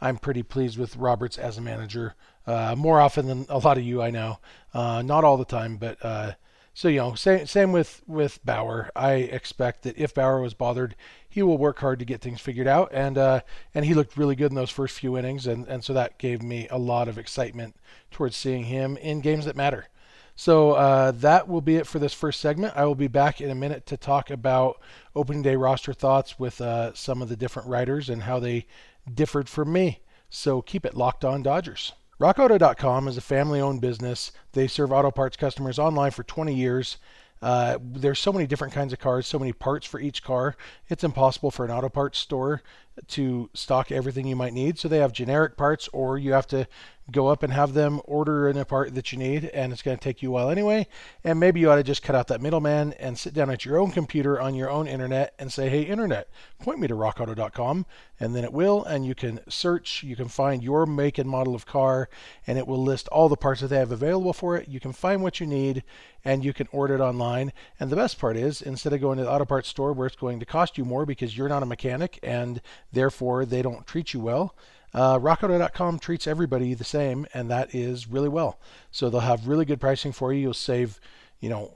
I'm 0.01 0.17
pretty 0.17 0.43
pleased 0.43 0.77
with 0.77 0.95
Roberts 0.95 1.37
as 1.37 1.57
a 1.57 1.61
manager. 1.61 2.15
Uh, 2.45 2.75
more 2.77 2.99
often 2.99 3.27
than 3.27 3.45
a 3.49 3.57
lot 3.57 3.77
of 3.77 3.83
you, 3.83 4.01
I 4.01 4.09
know. 4.09 4.39
Uh, 4.73 5.01
not 5.01 5.23
all 5.23 5.37
the 5.37 5.45
time, 5.45 5.77
but 5.77 5.97
uh, 6.03 6.33
so 6.73 6.87
you 6.87 6.97
know, 6.97 7.13
same 7.13 7.45
same 7.45 7.71
with 7.71 8.01
with 8.07 8.43
Bauer. 8.43 8.89
I 8.95 9.13
expect 9.13 9.83
that 9.83 9.97
if 9.97 10.13
Bauer 10.13 10.41
was 10.41 10.53
bothered, 10.53 10.95
he 11.29 11.43
will 11.43 11.57
work 11.57 11.79
hard 11.79 11.99
to 11.99 12.05
get 12.05 12.21
things 12.21 12.41
figured 12.41 12.67
out, 12.67 12.89
and 12.91 13.17
uh, 13.17 13.41
and 13.75 13.85
he 13.85 13.93
looked 13.93 14.17
really 14.17 14.35
good 14.35 14.51
in 14.51 14.55
those 14.55 14.71
first 14.71 14.99
few 14.99 15.17
innings, 15.17 15.45
and 15.47 15.67
and 15.67 15.83
so 15.83 15.93
that 15.93 16.17
gave 16.17 16.41
me 16.41 16.67
a 16.69 16.77
lot 16.77 17.07
of 17.07 17.17
excitement 17.17 17.75
towards 18.11 18.35
seeing 18.35 18.65
him 18.65 18.97
in 18.97 19.21
games 19.21 19.45
that 19.45 19.55
matter. 19.55 19.87
So 20.35 20.71
uh, 20.71 21.11
that 21.11 21.47
will 21.47 21.61
be 21.61 21.75
it 21.75 21.85
for 21.85 21.99
this 21.99 22.13
first 22.13 22.39
segment. 22.39 22.73
I 22.75 22.85
will 22.85 22.95
be 22.95 23.07
back 23.07 23.39
in 23.39 23.51
a 23.51 23.55
minute 23.55 23.85
to 23.87 23.97
talk 23.97 24.31
about 24.31 24.81
opening 25.15 25.43
day 25.43 25.55
roster 25.55 25.93
thoughts 25.93 26.39
with 26.39 26.59
uh, 26.59 26.93
some 26.95 27.21
of 27.21 27.29
the 27.29 27.35
different 27.35 27.67
writers 27.67 28.09
and 28.09 28.23
how 28.23 28.39
they 28.39 28.65
differed 29.13 29.47
from 29.47 29.71
me. 29.71 29.99
So 30.29 30.63
keep 30.63 30.85
it 30.85 30.97
locked 30.97 31.23
on 31.23 31.43
Dodgers. 31.43 31.93
RockAuto.com 32.23 33.09
is 33.09 33.17
a 33.17 33.21
family 33.21 33.59
owned 33.59 33.81
business. 33.81 34.31
They 34.53 34.65
serve 34.65 34.93
auto 34.93 35.11
parts 35.11 35.35
customers 35.35 35.77
online 35.77 36.11
for 36.11 36.23
20 36.23 36.55
years. 36.55 36.95
Uh, 37.41 37.77
there's 37.81 38.17
so 38.17 38.31
many 38.31 38.47
different 38.47 38.73
kinds 38.73 38.93
of 38.93 38.99
cars, 38.99 39.27
so 39.27 39.37
many 39.37 39.51
parts 39.51 39.85
for 39.85 39.99
each 39.99 40.23
car. 40.23 40.55
It's 40.87 41.03
impossible 41.03 41.51
for 41.51 41.65
an 41.65 41.71
auto 41.71 41.89
parts 41.89 42.17
store 42.19 42.61
to 43.07 43.49
stock 43.53 43.91
everything 43.91 44.25
you 44.25 44.37
might 44.37 44.53
need. 44.53 44.79
So 44.79 44.87
they 44.87 44.99
have 44.99 45.11
generic 45.11 45.57
parts, 45.57 45.89
or 45.91 46.17
you 46.17 46.31
have 46.31 46.47
to 46.47 46.65
go 47.11 47.27
up 47.27 47.43
and 47.43 47.51
have 47.51 47.73
them 47.73 47.99
order 48.05 48.47
in 48.47 48.57
a 48.57 48.65
part 48.65 48.95
that 48.95 49.11
you 49.11 49.17
need, 49.17 49.45
and 49.45 49.73
it's 49.73 49.81
going 49.81 49.97
to 49.97 50.03
take 50.03 50.21
you 50.21 50.29
a 50.29 50.31
while 50.31 50.49
anyway. 50.49 50.87
And 51.23 51.39
maybe 51.39 51.59
you 51.59 51.69
ought 51.69 51.75
to 51.75 51.83
just 51.83 52.03
cut 52.03 52.15
out 52.15 52.27
that 52.27 52.41
middleman 52.41 52.93
and 52.93 53.17
sit 53.17 53.33
down 53.33 53.49
at 53.49 53.65
your 53.65 53.77
own 53.77 53.91
computer 53.91 54.39
on 54.39 54.55
your 54.55 54.69
own 54.69 54.87
internet 54.87 55.33
and 55.37 55.51
say, 55.51 55.69
"Hey, 55.69 55.81
internet, 55.81 56.29
point 56.59 56.79
me 56.79 56.87
to 56.87 56.95
RockAuto.com," 56.95 57.85
and 58.19 58.35
then 58.35 58.43
it 58.43 58.53
will, 58.53 58.83
and 58.85 59.05
you 59.05 59.15
can 59.15 59.39
search, 59.49 60.03
you 60.03 60.15
can 60.15 60.29
find 60.29 60.63
your 60.63 60.85
make 60.85 61.17
and 61.17 61.29
model 61.29 61.55
of 61.55 61.65
car, 61.65 62.09
and 62.47 62.57
it 62.57 62.67
will 62.67 62.81
list 62.81 63.07
all 63.09 63.27
the 63.27 63.35
parts 63.35 63.61
that 63.61 63.67
they 63.67 63.77
have 63.77 63.91
available 63.91 64.33
for 64.33 64.55
it. 64.55 64.69
You 64.69 64.79
can 64.79 64.93
find 64.93 65.21
what 65.21 65.39
you 65.39 65.45
need, 65.45 65.83
and 66.23 66.45
you 66.45 66.53
can 66.53 66.67
order 66.71 66.95
it 66.95 67.01
online. 67.01 67.51
And 67.79 67.89
the 67.89 67.95
best 67.97 68.17
part 68.17 68.37
is, 68.37 68.61
instead 68.61 68.93
of 68.93 69.01
going 69.01 69.17
to 69.17 69.25
the 69.25 69.31
auto 69.31 69.45
parts 69.45 69.67
store 69.67 69.91
where 69.91 70.07
it's 70.07 70.15
going 70.15 70.39
to 70.39 70.45
cost 70.45 70.77
you 70.77 70.85
more 70.85 71.05
because 71.05 71.37
you're 71.37 71.49
not 71.49 71.63
a 71.63 71.67
mechanic 71.67 72.19
and 72.23 72.61
therefore 72.91 73.45
they 73.45 73.61
don't 73.61 73.85
treat 73.85 74.13
you 74.13 74.19
well 74.19 74.55
uh, 74.93 75.17
RockAuto.com 75.19 75.99
treats 75.99 76.27
everybody 76.27 76.73
the 76.73 76.83
same, 76.83 77.25
and 77.33 77.49
that 77.49 77.73
is 77.73 78.07
really 78.07 78.29
well. 78.29 78.59
So 78.91 79.09
they'll 79.09 79.21
have 79.21 79.47
really 79.47 79.65
good 79.65 79.79
pricing 79.79 80.11
for 80.11 80.31
you. 80.31 80.41
You'll 80.41 80.53
save, 80.53 80.99
you 81.39 81.49
know, 81.49 81.73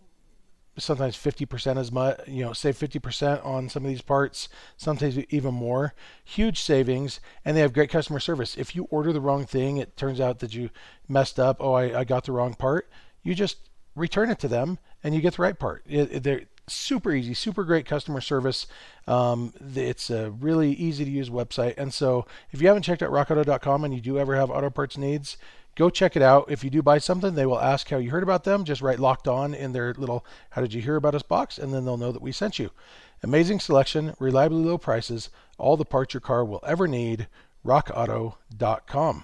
sometimes 0.77 1.15
50% 1.15 1.77
as 1.77 1.91
much, 1.91 2.19
you 2.27 2.43
know, 2.45 2.53
save 2.53 2.77
50% 2.77 3.43
on 3.43 3.69
some 3.69 3.83
of 3.83 3.89
these 3.89 4.01
parts, 4.01 4.47
sometimes 4.77 5.17
even 5.29 5.53
more. 5.53 5.93
Huge 6.23 6.61
savings, 6.61 7.19
and 7.43 7.57
they 7.57 7.61
have 7.61 7.73
great 7.73 7.89
customer 7.89 8.19
service. 8.19 8.55
If 8.55 8.75
you 8.75 8.83
order 8.91 9.11
the 9.11 9.21
wrong 9.21 9.45
thing, 9.45 9.77
it 9.77 9.97
turns 9.97 10.19
out 10.19 10.39
that 10.39 10.53
you 10.53 10.69
messed 11.07 11.39
up. 11.39 11.57
Oh, 11.59 11.73
I, 11.73 12.01
I 12.01 12.03
got 12.03 12.25
the 12.25 12.31
wrong 12.31 12.53
part. 12.53 12.89
You 13.23 13.33
just 13.33 13.69
return 13.95 14.29
it 14.29 14.39
to 14.39 14.47
them, 14.47 14.77
and 15.03 15.15
you 15.15 15.21
get 15.21 15.35
the 15.35 15.41
right 15.41 15.57
part. 15.57 15.83
It, 15.87 16.27
it, 16.27 16.47
super 16.67 17.11
easy, 17.13 17.33
super 17.33 17.63
great 17.63 17.85
customer 17.85 18.21
service. 18.21 18.67
Um, 19.07 19.53
it's 19.75 20.09
a 20.09 20.31
really 20.31 20.73
easy 20.73 21.05
to 21.05 21.11
use 21.11 21.29
website. 21.29 21.75
And 21.77 21.93
so 21.93 22.25
if 22.51 22.61
you 22.61 22.67
haven't 22.67 22.83
checked 22.83 23.01
out 23.01 23.11
rockauto.com 23.11 23.83
and 23.83 23.93
you 23.93 24.01
do 24.01 24.19
ever 24.19 24.35
have 24.35 24.49
auto 24.49 24.69
parts 24.69 24.97
needs, 24.97 25.37
go 25.75 25.89
check 25.89 26.15
it 26.15 26.21
out. 26.21 26.45
If 26.49 26.63
you 26.63 26.69
do 26.69 26.81
buy 26.81 26.97
something, 26.97 27.35
they 27.35 27.45
will 27.45 27.59
ask 27.59 27.89
how 27.89 27.97
you 27.97 28.09
heard 28.09 28.23
about 28.23 28.43
them. 28.43 28.65
Just 28.65 28.81
write 28.81 28.99
locked 28.99 29.27
on 29.27 29.53
in 29.53 29.73
their 29.73 29.93
little 29.93 30.25
how 30.51 30.61
did 30.61 30.73
you 30.73 30.81
hear 30.81 30.95
about 30.95 31.15
us 31.15 31.23
box, 31.23 31.57
and 31.57 31.73
then 31.73 31.85
they'll 31.85 31.97
know 31.97 32.11
that 32.11 32.21
we 32.21 32.31
sent 32.31 32.59
you. 32.59 32.71
Amazing 33.23 33.59
selection, 33.59 34.13
reliably 34.19 34.63
low 34.63 34.77
prices, 34.77 35.29
all 35.57 35.77
the 35.77 35.85
parts 35.85 36.13
your 36.13 36.21
car 36.21 36.43
will 36.43 36.63
ever 36.65 36.87
need. 36.87 37.27
RockAuto.com. 37.65 39.23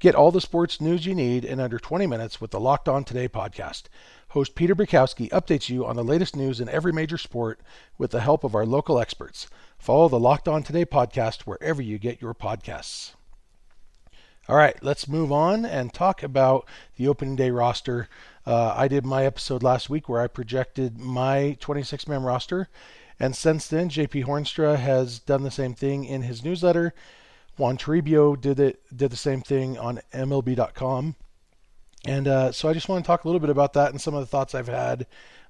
Get 0.00 0.14
all 0.14 0.30
the 0.30 0.40
sports 0.40 0.80
news 0.80 1.06
you 1.06 1.14
need 1.14 1.44
in 1.44 1.58
under 1.58 1.76
20 1.76 2.06
minutes 2.06 2.40
with 2.40 2.52
the 2.52 2.60
Locked 2.60 2.88
On 2.88 3.02
Today 3.02 3.28
podcast. 3.28 3.84
Host 4.28 4.54
Peter 4.54 4.76
Bukowski 4.76 5.28
updates 5.30 5.68
you 5.68 5.84
on 5.84 5.96
the 5.96 6.04
latest 6.04 6.36
news 6.36 6.60
in 6.60 6.68
every 6.68 6.92
major 6.92 7.18
sport 7.18 7.58
with 7.96 8.12
the 8.12 8.20
help 8.20 8.44
of 8.44 8.54
our 8.54 8.64
local 8.64 9.00
experts. 9.00 9.48
Follow 9.76 10.08
the 10.08 10.20
Locked 10.20 10.46
On 10.46 10.62
Today 10.62 10.84
podcast 10.84 11.40
wherever 11.42 11.82
you 11.82 11.98
get 11.98 12.22
your 12.22 12.32
podcasts. 12.32 13.14
All 14.48 14.54
right, 14.54 14.80
let's 14.84 15.08
move 15.08 15.32
on 15.32 15.64
and 15.64 15.92
talk 15.92 16.22
about 16.22 16.68
the 16.96 17.08
opening 17.08 17.34
day 17.34 17.50
roster. 17.50 18.08
Uh, 18.46 18.74
I 18.76 18.86
did 18.86 19.04
my 19.04 19.24
episode 19.24 19.64
last 19.64 19.90
week 19.90 20.08
where 20.08 20.20
I 20.20 20.28
projected 20.28 20.96
my 20.96 21.56
26 21.58 22.06
man 22.06 22.22
roster. 22.22 22.68
And 23.18 23.34
since 23.34 23.66
then, 23.66 23.88
JP 23.88 24.26
Hoornstra 24.26 24.76
has 24.76 25.18
done 25.18 25.42
the 25.42 25.50
same 25.50 25.74
thing 25.74 26.04
in 26.04 26.22
his 26.22 26.44
newsletter 26.44 26.94
Juan 27.58 27.76
Toribio 27.76 28.40
did 28.40 28.60
it 28.60 28.80
did 28.96 29.10
the 29.10 29.16
same 29.16 29.40
thing 29.40 29.76
on 29.78 30.00
MLB.com, 30.14 31.16
and 32.06 32.28
uh, 32.28 32.52
so 32.52 32.68
I 32.68 32.72
just 32.72 32.88
want 32.88 33.04
to 33.04 33.06
talk 33.06 33.24
a 33.24 33.28
little 33.28 33.40
bit 33.40 33.50
about 33.50 33.72
that 33.72 33.90
and 33.90 34.00
some 34.00 34.14
of 34.14 34.20
the 34.20 34.26
thoughts 34.26 34.54
I've 34.54 34.68
had 34.68 35.06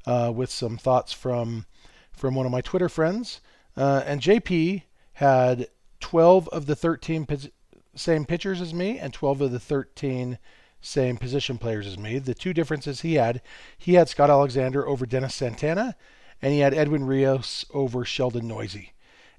uh, 0.07 0.33
with 0.35 0.50
some 0.50 0.79
thoughts 0.79 1.12
from 1.12 1.67
from 2.12 2.35
one 2.35 2.47
of 2.47 2.53
my 2.53 2.62
Twitter 2.62 2.88
friends. 2.88 3.41
Uh, 3.77 4.03
and 4.05 4.21
JP 4.21 4.83
had 5.15 5.69
12 6.00 6.49
of 6.49 6.67
the 6.67 6.75
13 6.75 7.27
pos- 7.27 7.49
same 7.95 8.25
pitchers 8.25 8.61
as 8.61 8.75
me, 8.75 8.99
and 8.99 9.12
12 9.12 9.41
of 9.43 9.53
the 9.53 9.61
13 9.61 10.38
same 10.81 11.17
position 11.17 11.59
players 11.59 11.87
as 11.87 11.99
me. 11.99 12.19
The 12.19 12.35
two 12.35 12.55
differences 12.55 13.03
he 13.03 13.15
had, 13.15 13.43
he 13.77 13.95
had 13.95 14.09
Scott 14.09 14.31
Alexander 14.31 14.87
over 14.87 15.07
Dennis 15.07 15.35
Santana, 15.35 15.97
and 16.41 16.53
he 16.53 16.61
had 16.61 16.75
Edwin 16.75 17.05
Rios 17.05 17.65
over 17.73 18.05
Sheldon 18.05 18.49
Neuse. 18.49 18.88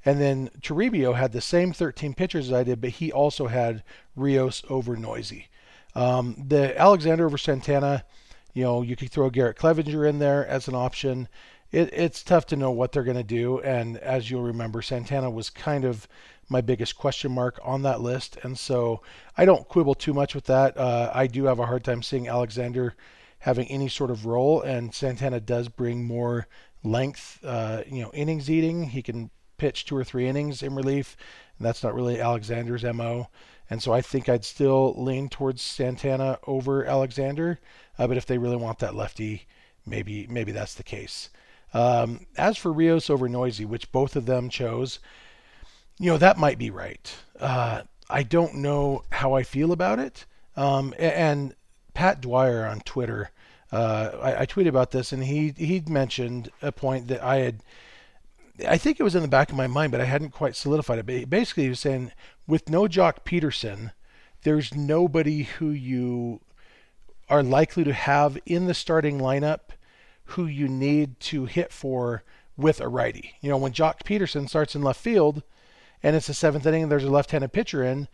And 0.06 0.20
then 0.20 0.50
Toribio 0.62 1.16
had 1.16 1.32
the 1.32 1.42
same 1.42 1.74
13 1.74 2.14
pitchers 2.14 2.48
as 2.48 2.54
I 2.54 2.64
did, 2.64 2.82
but 2.82 2.92
he 2.92 3.12
also 3.12 3.48
had 3.48 3.84
Rios 4.16 4.64
over 4.70 4.96
Neuse. 4.96 5.44
Um, 5.96 6.36
the 6.48 6.80
Alexander 6.80 7.26
over 7.26 7.38
Santana, 7.38 8.06
you 8.54 8.64
know, 8.64 8.82
you 8.82 8.96
could 8.96 9.12
throw 9.12 9.30
Garrett 9.30 9.58
Cleavinger 9.58 10.08
in 10.08 10.20
there 10.20 10.46
as 10.48 10.68
an 10.68 10.76
option. 10.76 11.28
It, 11.72 11.94
it's 11.94 12.24
tough 12.24 12.46
to 12.48 12.56
know 12.56 12.72
what 12.72 12.92
they're 12.92 13.04
going 13.04 13.18
to 13.18 13.24
do. 13.24 13.60
And 13.60 13.98
as 13.98 14.32
you'll 14.32 14.44
remember, 14.44 14.82
Santana 14.82 15.30
was 15.30 15.50
kind 15.50 15.86
of 15.86 16.08
my 16.48 16.62
biggest 16.62 16.98
question 16.98 17.32
mark 17.32 17.60
on 17.64 17.84
that 17.84 18.02
list. 18.02 18.38
And 18.44 18.58
so 18.58 19.02
I 19.38 19.46
don't 19.46 19.68
quibble 19.68 19.96
too 19.96 20.14
much 20.14 20.34
with 20.34 20.46
that. 20.46 20.78
Uh, 20.78 21.12
I 21.14 21.28
do 21.28 21.46
have 21.46 21.60
a 21.60 21.66
hard 21.66 21.84
time 21.84 22.02
seeing 22.02 22.28
Alexander 22.28 22.96
having 23.40 23.68
any 23.68 23.88
sort 23.88 24.12
of 24.12 24.26
role, 24.26 24.62
and 24.62 24.94
Santana 24.94 25.40
does 25.40 25.70
bring 25.70 26.04
more 26.04 26.48
length, 26.84 27.40
uh, 27.44 27.84
you 27.88 28.02
know, 28.02 28.12
innings 28.14 28.50
eating. 28.50 28.84
He 28.90 29.02
can 29.02 29.30
pitch 29.60 29.86
two 29.86 29.96
or 29.96 30.04
three 30.04 30.28
innings 30.28 30.64
in 30.64 30.74
relief, 30.76 31.16
and 31.58 31.66
that's 31.66 31.84
not 31.84 31.94
really 31.94 32.20
Alexander's 32.20 32.84
MO. 32.84 33.28
And 33.70 33.84
so 33.84 33.94
I 33.94 34.02
think 34.02 34.28
I'd 34.28 34.46
still 34.46 34.96
lean 34.98 35.30
towards 35.30 35.62
Santana 35.62 36.40
over 36.48 36.86
Alexander. 36.86 37.60
Uh, 37.98 38.08
but 38.08 38.18
if 38.18 38.26
they 38.26 38.38
really 38.38 38.56
want 38.56 38.80
that 38.80 38.96
lefty, 38.96 39.46
maybe 39.86 40.26
maybe 40.28 40.52
that's 40.52 40.74
the 40.74 40.84
case. 40.84 41.30
Um, 41.74 42.26
as 42.38 42.58
for 42.58 42.74
Rios 42.74 43.10
over 43.10 43.30
Neuse, 43.30 43.62
which 43.62 43.92
both 43.92 44.16
of 44.16 44.26
them 44.26 44.50
chose, 44.50 45.00
you 46.00 46.10
know 46.10 46.18
that 46.18 46.38
might 46.38 46.58
be 46.58 46.72
right. 46.72 47.14
Uh, 47.40 47.84
I 48.10 48.24
don't 48.24 48.56
know 48.56 49.04
how 49.12 49.34
I 49.34 49.44
feel 49.44 49.72
about 49.72 50.00
it. 50.00 50.26
Um, 50.56 50.96
and 50.98 51.54
Pat 51.94 52.22
Dwyer 52.22 52.66
on 52.66 52.80
Twitter, 52.82 53.30
uh, 53.72 54.12
I, 54.22 54.42
I 54.42 54.46
tweeted 54.48 54.70
about 54.70 54.92
this, 54.92 55.12
and 55.12 55.24
he 55.24 55.54
he 55.56 55.84
mentioned 55.88 56.50
a 56.62 56.72
point 56.72 57.08
that 57.10 57.24
I 57.24 57.38
had 57.38 57.62
I 58.68 58.78
think 58.78 59.00
it 59.00 59.04
was 59.04 59.16
in 59.16 59.22
the 59.22 59.28
back 59.28 59.50
of 59.50 59.56
my 59.56 59.68
mind, 59.68 59.92
but 59.92 60.02
I 60.02 60.06
hadn't 60.06 60.32
quite 60.32 60.56
solidified 60.56 61.00
it. 61.00 61.06
But 61.06 61.30
basically, 61.30 61.64
he 61.64 61.70
was 61.70 61.80
saying 61.80 62.12
with 62.48 62.70
no 62.70 62.84
Joc 62.84 63.24
Pederson, 63.26 63.92
there's 64.44 64.74
nobody 64.74 65.44
who 65.44 65.70
you 65.70 66.42
are 67.30 67.44
likely 67.44 67.84
to 67.84 67.94
have 67.94 68.38
in 68.46 68.66
the 68.66 68.74
starting 68.74 69.20
lineup 69.20 69.72
who 70.24 70.46
you 70.46 70.68
need 70.68 71.20
to 71.20 71.46
hit 71.46 71.72
for 71.72 72.24
with 72.58 72.82
a 72.82 72.88
righty. 72.88 73.36
You 73.42 73.50
know, 73.50 73.58
when 73.58 73.72
Joc 73.72 74.04
Pederson 74.04 74.50
starts 74.50 74.76
in 74.76 74.82
left 74.82 75.00
field 75.00 75.44
and 76.04 76.16
it's 76.16 76.28
the 76.28 76.34
seventh 76.34 76.66
inning 76.66 76.84
and 76.84 76.92
there's 76.92 77.04
a 77.04 77.10
left-handed 77.10 77.54
pitcher 77.54 77.84
in, 77.84 78.08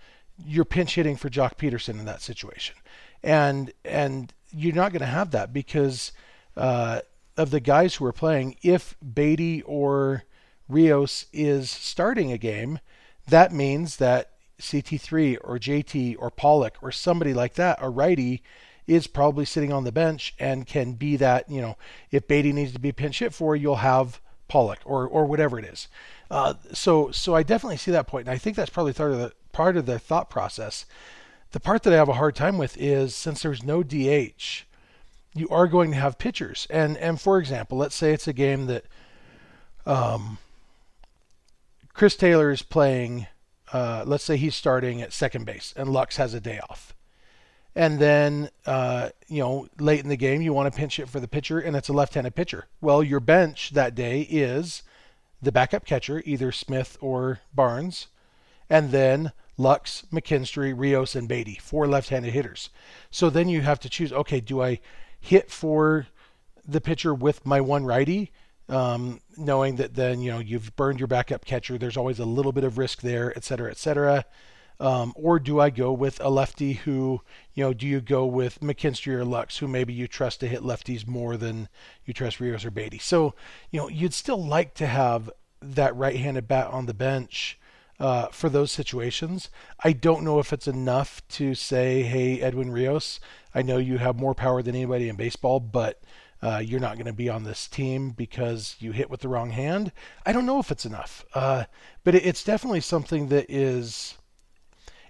you're 0.45 0.65
pinch 0.65 0.95
hitting 0.95 1.15
for 1.15 1.29
Joc 1.29 1.55
Pederson 1.57 1.99
in 1.99 2.05
that 2.05 2.21
situation, 2.21 2.75
and 3.23 3.71
and 3.85 4.33
you're 4.51 4.75
not 4.75 4.91
going 4.91 4.99
to 4.99 5.05
have 5.05 5.31
that 5.31 5.53
because 5.53 6.11
uh, 6.57 7.01
of 7.37 7.51
the 7.51 7.59
guys 7.59 7.95
who 7.95 8.05
are 8.05 8.13
playing. 8.13 8.57
If 8.61 8.97
Beaty 9.13 9.61
or 9.61 10.23
Rios 10.67 11.25
is 11.31 11.69
starting 11.69 12.31
a 12.31 12.37
game, 12.37 12.79
that 13.27 13.51
means 13.51 13.97
that 13.97 14.31
CT3 14.59 15.37
or 15.43 15.57
JT 15.57 16.15
or 16.19 16.31
Pollock 16.31 16.77
or 16.81 16.91
somebody 16.91 17.33
like 17.33 17.55
that, 17.55 17.77
a 17.81 17.89
righty, 17.89 18.41
is 18.87 19.07
probably 19.07 19.45
sitting 19.45 19.73
on 19.73 19.83
the 19.83 19.91
bench 19.91 20.33
and 20.39 20.67
can 20.67 20.93
be 20.93 21.15
that, 21.17 21.49
you 21.49 21.61
know, 21.61 21.75
if 22.11 22.27
Beaty 22.27 22.53
needs 22.53 22.71
to 22.73 22.79
be 22.79 22.91
pinch 22.91 23.19
hit 23.19 23.33
for, 23.33 23.55
you'll 23.55 23.77
have 23.77 24.19
Pollock 24.47 24.79
or 24.85 25.07
or 25.07 25.25
whatever 25.25 25.57
it 25.57 25.65
is. 25.65 25.87
Uh, 26.29 26.53
so 26.71 27.11
so 27.11 27.35
I 27.35 27.43
definitely 27.43 27.77
see 27.77 27.91
that 27.91 28.07
point, 28.07 28.27
and 28.27 28.33
I 28.33 28.37
think 28.37 28.55
that's 28.55 28.69
probably 28.69 28.93
part 28.93 29.11
of 29.11 29.17
the 29.17 29.33
part 29.51 29.77
of 29.77 29.85
the 29.85 29.99
thought 29.99 30.29
process. 30.29 30.85
The 31.51 31.59
part 31.59 31.83
that 31.83 31.93
I 31.93 31.97
have 31.97 32.09
a 32.09 32.13
hard 32.13 32.35
time 32.35 32.57
with 32.57 32.77
is 32.77 33.15
since 33.15 33.41
there's 33.41 33.63
no 33.63 33.81
DH, 33.81 34.65
you 35.33 35.47
are 35.49 35.67
going 35.67 35.91
to 35.91 35.97
have 35.97 36.17
pitchers, 36.17 36.67
and 36.69 36.97
and 36.97 37.19
for 37.19 37.39
example, 37.39 37.77
let's 37.77 37.95
say 37.95 38.13
it's 38.13 38.27
a 38.27 38.33
game 38.33 38.67
that 38.67 38.85
um, 39.85 40.37
Chris 41.95 42.17
Taylor 42.17 42.51
is 42.51 42.61
playing, 42.61 43.25
uh, 43.71 44.03
let's 44.05 44.25
say 44.25 44.35
he's 44.35 44.53
starting 44.53 45.01
at 45.01 45.13
second 45.13 45.45
base 45.45 45.73
and 45.77 45.89
Lux 45.89 46.17
has 46.17 46.33
a 46.33 46.41
day 46.41 46.59
off. 46.69 46.93
And 47.73 47.99
then, 47.99 48.49
uh, 48.65 49.09
you 49.27 49.39
know, 49.39 49.69
late 49.79 50.01
in 50.01 50.09
the 50.09 50.17
game, 50.17 50.41
you 50.41 50.51
want 50.51 50.71
to 50.71 50.77
pinch 50.77 50.99
it 50.99 51.07
for 51.07 51.21
the 51.21 51.27
pitcher 51.27 51.57
and 51.57 51.73
it's 51.73 51.87
a 51.87 51.93
left 51.93 52.13
handed 52.13 52.35
pitcher. 52.35 52.67
Well, 52.81 53.01
your 53.01 53.21
bench 53.21 53.71
that 53.71 53.95
day 53.95 54.21
is 54.21 54.83
the 55.41 55.53
backup 55.53 55.85
catcher, 55.85 56.21
either 56.25 56.51
Smith 56.51 56.97
or 56.99 57.39
Barnes, 57.53 58.07
and 58.69 58.91
then 58.91 59.31
Lux, 59.57 60.03
McKinstry, 60.11 60.73
Rios, 60.75 61.15
and 61.15 61.29
Beaty, 61.29 61.55
four 61.61 61.87
left-handed 61.87 62.33
hitters. 62.33 62.71
So 63.09 63.29
then 63.29 63.47
you 63.47 63.61
have 63.61 63.79
to 63.79 63.89
choose. 63.89 64.11
Okay, 64.11 64.41
do 64.41 64.61
I 64.61 64.79
hit 65.17 65.49
for 65.49 66.07
the 66.67 66.81
pitcher 66.81 67.13
with 67.13 67.45
my 67.45 67.61
one 67.61 67.85
righty, 67.85 68.31
um, 68.69 69.21
knowing 69.37 69.75
that 69.77 69.95
then 69.95 70.21
you 70.21 70.31
know 70.31 70.39
you've 70.39 70.75
burned 70.75 70.99
your 70.99 71.07
backup 71.07 71.45
catcher. 71.45 71.77
There's 71.77 71.97
always 71.97 72.19
a 72.19 72.25
little 72.25 72.51
bit 72.51 72.63
of 72.63 72.77
risk 72.77 73.01
there, 73.01 73.33
et 73.35 73.43
cetera, 73.43 73.69
et 73.71 73.77
cetera. 73.77 74.25
Um, 74.77 75.13
or 75.15 75.39
do 75.39 75.61
I 75.61 75.69
go 75.69 75.93
with 75.93 76.19
a 76.19 76.29
lefty 76.29 76.73
who, 76.73 77.21
you 77.53 77.63
know, 77.63 77.73
do 77.73 77.87
you 77.87 78.01
go 78.01 78.25
with 78.25 78.59
McKinstry 78.59 79.13
or 79.13 79.23
Lux, 79.23 79.59
who 79.59 79.69
maybe 79.69 79.93
you 79.93 80.05
trust 80.05 80.41
to 80.41 80.49
hit 80.49 80.63
lefties 80.63 81.07
more 81.07 81.37
than 81.37 81.69
you 82.03 82.13
trust 82.13 82.41
Rios 82.41 82.65
or 82.65 82.71
Beaty? 82.71 82.99
So, 82.99 83.35
you 83.71 83.79
know, 83.79 83.87
you'd 83.87 84.13
still 84.13 84.45
like 84.45 84.73
to 84.73 84.85
have 84.85 85.31
that 85.61 85.95
right-handed 85.95 86.49
bat 86.49 86.67
on 86.67 86.87
the 86.87 86.93
bench 86.93 87.57
uh, 88.01 88.27
for 88.27 88.49
those 88.49 88.69
situations. 88.69 89.49
I 89.81 89.93
don't 89.93 90.25
know 90.25 90.39
if 90.39 90.51
it's 90.51 90.67
enough 90.67 91.25
to 91.29 91.55
say, 91.55 92.03
hey, 92.03 92.41
Edwin 92.41 92.69
Rios, 92.69 93.21
I 93.53 93.61
know 93.61 93.77
you 93.77 93.97
have 93.99 94.19
more 94.19 94.35
power 94.35 94.61
than 94.61 94.75
anybody 94.75 95.07
in 95.07 95.15
baseball, 95.15 95.61
but 95.61 96.01
uh, 96.45 96.59
you're 96.59 96.79
not 96.79 96.93
going 96.95 97.07
to 97.07 97.13
be 97.13 97.27
on 97.27 97.43
this 97.43 97.67
team 97.67 98.11
because 98.11 98.75
you 98.77 98.91
hit 98.91 99.09
with 99.09 99.21
the 99.21 99.27
wrong 99.27 99.49
hand. 99.49 99.91
I 100.27 100.31
don't 100.31 100.45
know 100.45 100.59
if 100.59 100.69
it's 100.69 100.85
enough, 100.85 101.25
uh, 101.33 101.63
but 102.03 102.13
it, 102.13 102.23
it's 102.23 102.43
definitely 102.43 102.81
something 102.81 103.29
that 103.29 103.47
is 103.49 104.15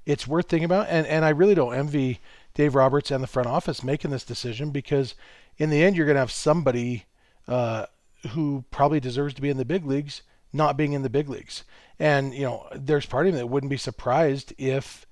it's 0.05 0.25
worth 0.25 0.47
thinking 0.47 0.63
about. 0.63 0.87
And 0.89 1.05
and 1.07 1.25
I 1.25 1.29
really 1.29 1.53
don't 1.53 1.75
envy 1.75 2.21
Dave 2.53 2.73
Roberts 2.73 3.11
and 3.11 3.21
the 3.21 3.27
front 3.27 3.49
office 3.49 3.83
making 3.83 4.11
this 4.11 4.23
decision 4.23 4.69
because 4.69 5.13
in 5.57 5.69
the 5.71 5.83
end 5.83 5.97
you're 5.97 6.05
going 6.05 6.15
to 6.15 6.21
have 6.21 6.31
somebody 6.31 7.03
uh, 7.49 7.87
who 8.29 8.63
probably 8.71 9.01
deserves 9.01 9.33
to 9.33 9.41
be 9.41 9.49
in 9.49 9.57
the 9.57 9.65
big 9.65 9.85
leagues 9.85 10.21
not 10.53 10.77
being 10.77 10.93
in 10.93 11.01
the 11.01 11.09
big 11.09 11.27
leagues. 11.27 11.65
And 11.99 12.33
you 12.33 12.43
know, 12.43 12.65
there's 12.73 13.05
part 13.05 13.27
of 13.27 13.33
me 13.33 13.39
that 13.39 13.47
wouldn't 13.47 13.69
be 13.69 13.75
surprised 13.75 14.53
if 14.57 15.05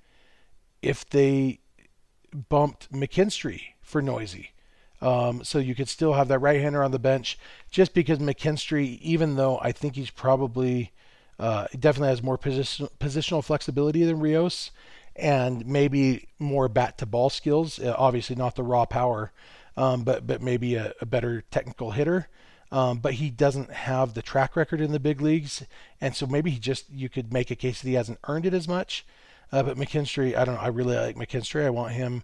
if 0.80 1.06
they 1.06 1.60
bumped 2.48 2.90
McKinstry 2.90 3.60
for 3.82 4.00
Neuse. 4.00 4.53
Um, 5.04 5.44
so 5.44 5.58
you 5.58 5.74
could 5.74 5.90
still 5.90 6.14
have 6.14 6.28
that 6.28 6.38
right 6.38 6.62
hander 6.62 6.82
on 6.82 6.90
the 6.90 6.98
bench 6.98 7.38
just 7.70 7.92
because 7.92 8.20
McKinstry, 8.20 8.98
even 9.00 9.36
though 9.36 9.58
I 9.60 9.70
think 9.70 9.96
he's 9.96 10.08
probably 10.08 10.92
uh, 11.38 11.66
definitely 11.78 12.08
has 12.08 12.22
more 12.22 12.38
position, 12.38 12.88
positional 12.98 13.44
flexibility 13.44 14.02
than 14.04 14.18
Rios 14.18 14.70
and 15.14 15.66
maybe 15.66 16.28
more 16.38 16.68
bat 16.68 16.96
to 16.98 17.06
ball 17.06 17.28
skills. 17.28 17.78
Uh, 17.78 17.94
obviously, 17.98 18.34
not 18.34 18.56
the 18.56 18.62
raw 18.62 18.86
power, 18.86 19.30
um, 19.76 20.04
but 20.04 20.26
but 20.26 20.40
maybe 20.40 20.74
a, 20.74 20.94
a 21.02 21.06
better 21.06 21.42
technical 21.50 21.90
hitter. 21.90 22.28
Um, 22.72 22.98
but 22.98 23.14
he 23.14 23.28
doesn't 23.28 23.70
have 23.70 24.14
the 24.14 24.22
track 24.22 24.56
record 24.56 24.80
in 24.80 24.90
the 24.90 24.98
big 24.98 25.20
leagues, 25.20 25.64
and 26.00 26.16
so 26.16 26.26
maybe 26.26 26.50
he 26.50 26.58
just 26.58 26.90
you 26.90 27.10
could 27.10 27.30
make 27.30 27.50
a 27.50 27.56
case 27.56 27.82
that 27.82 27.88
he 27.88 27.94
hasn't 27.94 28.20
earned 28.26 28.46
it 28.46 28.54
as 28.54 28.66
much. 28.66 29.04
Uh, 29.52 29.62
but 29.62 29.76
McKinstry, 29.76 30.34
I 30.34 30.46
don't 30.46 30.54
know. 30.54 30.60
I 30.62 30.68
really 30.68 30.96
like 30.96 31.16
McKinstry. 31.16 31.66
I 31.66 31.70
want 31.70 31.92
him 31.92 32.22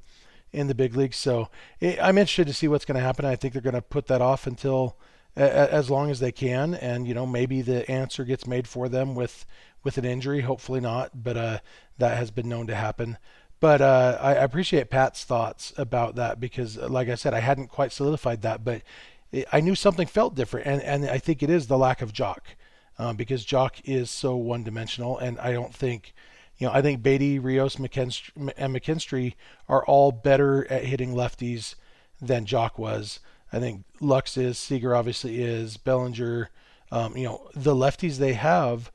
in 0.52 0.66
the 0.66 0.74
big 0.74 0.96
leagues. 0.96 1.16
So 1.16 1.48
it, 1.80 1.98
I'm 2.02 2.18
interested 2.18 2.46
to 2.46 2.54
see 2.54 2.68
what's 2.68 2.84
going 2.84 2.96
to 2.96 3.04
happen. 3.04 3.24
I 3.24 3.36
think 3.36 3.52
they're 3.52 3.62
going 3.62 3.74
to 3.74 3.82
put 3.82 4.06
that 4.08 4.20
off 4.20 4.46
until 4.46 4.96
as 5.36 5.88
long 5.90 6.10
as 6.10 6.20
they 6.20 6.32
can, 6.32 6.74
and 6.74 7.06
you 7.06 7.14
know 7.14 7.26
maybe 7.26 7.62
the 7.62 7.88
answer 7.90 8.24
gets 8.24 8.46
made 8.46 8.66
for 8.66 8.88
them 8.88 9.14
with 9.14 9.46
with 9.82 9.96
an 9.96 10.04
injury. 10.04 10.40
Hopefully 10.40 10.80
not, 10.80 11.22
but 11.22 11.36
uh, 11.36 11.58
that 11.98 12.16
has 12.16 12.30
been 12.30 12.48
known 12.48 12.66
to 12.66 12.74
happen. 12.74 13.16
But 13.60 13.80
uh, 13.80 14.18
I 14.20 14.32
appreciate 14.32 14.90
Pat's 14.90 15.24
thoughts 15.24 15.72
about 15.76 16.16
that 16.16 16.40
because, 16.40 16.78
like 16.78 17.08
I 17.08 17.14
said, 17.14 17.34
I 17.34 17.40
hadn't 17.40 17.68
quite 17.68 17.92
solidified 17.92 18.42
that, 18.42 18.64
but 18.64 18.82
I 19.52 19.60
knew 19.60 19.74
something 19.74 20.06
felt 20.06 20.34
different, 20.34 20.66
and 20.66 20.82
and 20.82 21.08
I 21.08 21.18
think 21.18 21.42
it 21.42 21.50
is 21.50 21.66
the 21.66 21.78
lack 21.78 22.02
of 22.02 22.12
Joc, 22.12 22.38
um, 22.98 23.16
because 23.16 23.46
Joc 23.46 23.80
is 23.84 24.10
so 24.10 24.36
one 24.36 24.64
dimensional, 24.64 25.18
and 25.18 25.38
I 25.38 25.52
don't 25.52 25.74
think. 25.74 26.14
You 26.60 26.66
know, 26.66 26.74
I 26.74 26.82
think 26.82 27.02
Beaty, 27.02 27.38
Rios, 27.38 27.76
McKinstry, 27.76 28.52
and 28.58 28.74
McKinstry 28.74 29.34
are 29.66 29.84
all 29.86 30.12
better 30.12 30.70
at 30.70 30.84
hitting 30.84 31.14
lefties 31.14 31.74
than 32.20 32.44
Joc 32.44 32.78
was. 32.78 33.18
I 33.50 33.58
think 33.58 33.84
Lux 33.98 34.36
is, 34.36 34.58
Seager 34.58 34.94
obviously 34.94 35.42
is, 35.42 35.78
Bellinger. 35.78 36.50
Um, 36.92 37.16
you 37.16 37.24
know, 37.24 37.48
the 37.54 37.74
lefties 37.74 38.18
they 38.18 38.34
have 38.34 38.92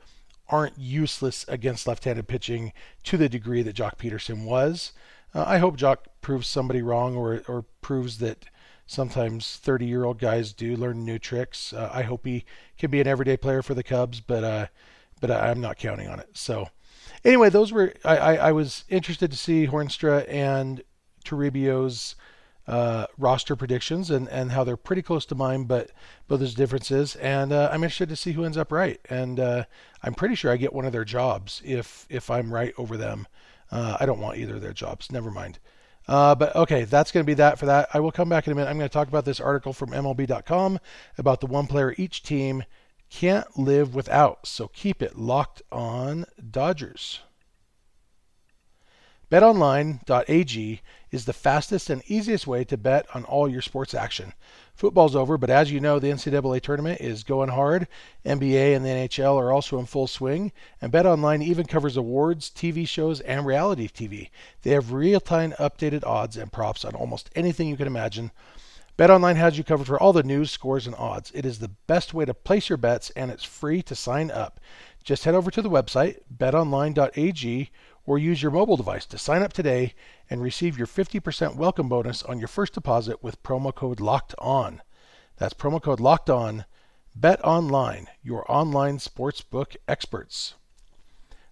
aren't 0.48 0.77
useless 0.77 1.43
against 1.48 1.88
left-handed 1.88 2.27
pitching 2.27 2.72
to 3.03 3.18
the 3.18 3.27
degree 3.27 3.63
that 3.63 3.75
Joc 3.75 3.98
Pederson 3.98 4.46
was. 4.46 4.92
Uh, 5.33 5.44
I 5.48 5.57
hope 5.57 5.75
Joc 5.75 5.98
proves 6.22 6.48
somebody 6.48 6.83
wrong 6.83 7.16
or 7.16 7.42
or 7.48 7.66
proves 7.81 8.20
that 8.20 8.46
sometimes 8.85 9.59
30-year-old 9.63 10.20
guys 10.20 10.53
do 10.53 10.75
learn 10.75 11.03
new 11.03 11.18
tricks. 11.18 11.74
Uh, 11.74 11.89
I 11.92 12.03
hope 12.03 12.27
he 12.27 12.46
can 12.77 12.92
be 12.92 13.01
an 13.01 13.07
everyday 13.07 13.37
player 13.37 13.63
for 13.63 13.74
the 13.74 13.83
Cubs, 13.83 14.22
but 14.22 14.44
uh, 14.44 14.68
but 15.20 15.31
I'm 15.31 15.61
not 15.61 15.77
counting 15.77 16.07
on 16.07 16.20
it. 16.20 16.29
So 16.33 16.70
anyway, 17.25 17.50
those 17.50 17.74
were 17.74 17.94
I, 18.05 18.18
I, 18.18 18.33
I 18.35 18.51
was 18.51 18.85
interested 18.90 19.31
to 19.31 19.38
see 19.38 19.68
Hoornstra 19.68 20.25
and 20.29 20.83
Toribio's 21.25 22.16
uh, 22.68 23.05
roster 23.18 23.55
predictions 23.55 24.09
and, 24.09 24.27
and 24.29 24.51
how 24.51 24.64
they're 24.64 24.77
pretty 24.77 25.01
close 25.01 25.25
to 25.27 25.35
mine, 25.35 25.66
but 25.66 25.92
but 26.27 26.38
there's 26.38 26.55
differences. 26.55 27.16
And 27.18 27.51
uh, 27.51 27.70
I'm 27.72 27.83
interested 27.83 28.09
to 28.09 28.16
see 28.16 28.31
who 28.31 28.46
ends 28.46 28.57
up 28.57 28.72
right. 28.72 29.00
And 29.09 29.40
uh, 29.40 29.66
I'm 30.03 30.14
pretty 30.14 30.35
sure 30.35 30.51
I 30.51 30.57
get 30.57 30.74
one 30.74 30.85
of 30.85 30.92
their 30.92 31.05
jobs 31.05 31.61
if 31.66 32.05
if 32.09 32.29
I'm 32.29 32.53
right 32.53 32.74
over 32.77 32.98
them. 32.98 33.27
Uh, 33.72 33.98
I 34.00 34.05
don't 34.05 34.20
want 34.20 34.38
either 34.38 34.55
of 34.55 34.61
their 34.61 34.74
jobs. 34.74 35.11
Never 35.11 35.31
mind. 35.31 35.59
Uh, 36.07 36.35
but 36.35 36.55
okay, 36.55 36.83
that's 36.83 37.11
going 37.11 37.24
to 37.24 37.27
be 37.27 37.33
that 37.33 37.57
for 37.57 37.66
that. 37.66 37.90
I 37.94 38.00
will 38.00 38.11
come 38.11 38.29
back 38.29 38.46
in 38.46 38.53
a 38.53 38.55
minute. 38.55 38.70
I'm 38.70 38.77
going 38.77 38.88
to 38.88 38.94
talk 38.94 39.07
about 39.07 39.25
this 39.25 39.40
article 39.40 39.74
from 39.74 39.90
MLB.com 39.90 40.79
about 41.18 41.42
the 41.42 41.48
one 41.48 41.66
player 41.66 41.96
each 41.98 42.22
team 42.22 42.64
can't 43.09 43.57
live 43.57 43.96
without. 43.96 44.48
So 44.48 44.68
keep 44.68 45.01
it 45.01 45.18
locked 45.18 45.61
on 45.72 46.25
Dodgers. 46.51 47.20
BetOnline.ag 49.31 50.81
is 51.11 51.25
the 51.25 51.33
fastest 51.33 51.89
and 51.89 52.03
easiest 52.05 52.46
way 52.46 52.63
to 52.63 52.77
bet 52.77 53.07
on 53.15 53.24
all 53.25 53.50
your 53.50 53.61
sports 53.61 53.94
action. 53.94 54.33
Football's 54.75 55.15
over, 55.15 55.37
but 55.37 55.50
as 55.50 55.72
you 55.72 55.79
know, 55.79 55.98
the 55.98 56.09
NCAA 56.09 56.61
tournament 56.61 57.01
is 57.01 57.24
going 57.24 57.50
hard. 57.50 57.87
NBA 58.25 58.75
and 58.75 58.85
the 58.85 58.89
NHL 58.89 59.39
are 59.39 59.51
also 59.51 59.79
in 59.79 59.85
full 59.87 60.05
swing, 60.05 60.51
and 60.79 60.91
BetOnline 60.91 61.41
even 61.41 61.65
covers 61.65 61.98
awards, 61.98 62.51
TV 62.51 62.87
shows, 62.87 63.20
and 63.22 63.46
reality 63.46 63.87
TV. 63.87 64.29
They 64.61 64.72
have 64.72 64.94
real-time 64.94 65.53
updated 65.53 66.05
odds 66.05 66.37
and 66.37 66.51
props 66.51 66.85
on 66.85 66.94
almost 66.94 67.31
anything 67.35 67.68
you 67.68 67.77
can 67.77 67.87
imagine. 67.87 68.31
BetOnline 68.98 69.36
has 69.36 69.58
you 69.58 69.64
covered 69.66 69.88
for 69.88 70.00
all 70.00 70.14
the 70.14 70.24
news, 70.24 70.51
scores, 70.51 70.88
and 70.88 70.96
odds. 70.96 71.29
It 71.36 71.46
is 71.46 71.60
the 71.60 71.72
best 71.86 72.14
way 72.14 72.24
to 72.24 72.34
place 72.34 72.70
your 72.70 72.77
bets, 72.77 73.10
and 73.10 73.29
it's 73.29 73.44
free 73.44 73.81
to 73.84 73.94
sign 73.94 74.31
up. 74.31 74.62
Just 75.03 75.25
head 75.25 75.36
over 75.36 75.51
to 75.51 75.62
the 75.62 75.70
website, 75.70 76.20
betonline.ag, 76.34 77.72
or 78.05 78.18
use 78.18 78.42
your 78.42 78.53
mobile 78.53 78.77
device 78.77 79.05
to 79.08 79.18
sign 79.18 79.42
up 79.42 79.51
today 79.51 79.94
and 80.29 80.42
receive 80.42 80.77
your 80.77 80.88
50% 80.88 81.58
welcome 81.58 81.90
bonus 81.90 82.24
on 82.24 82.40
your 82.40 82.48
first 82.48 82.74
deposit 82.74 83.22
with 83.22 83.44
promo 83.44 83.75
code 83.75 84.00
locked 84.00 84.34
on. 84.40 84.81
That's 85.36 85.53
promo 85.53 85.81
code 85.81 86.00
locked 86.00 86.29
on. 86.29 86.64
Bet 87.14 87.44
online, 87.44 88.08
your 88.24 88.50
online 88.50 89.00
sportsbook 89.00 89.75
experts. 89.90 90.53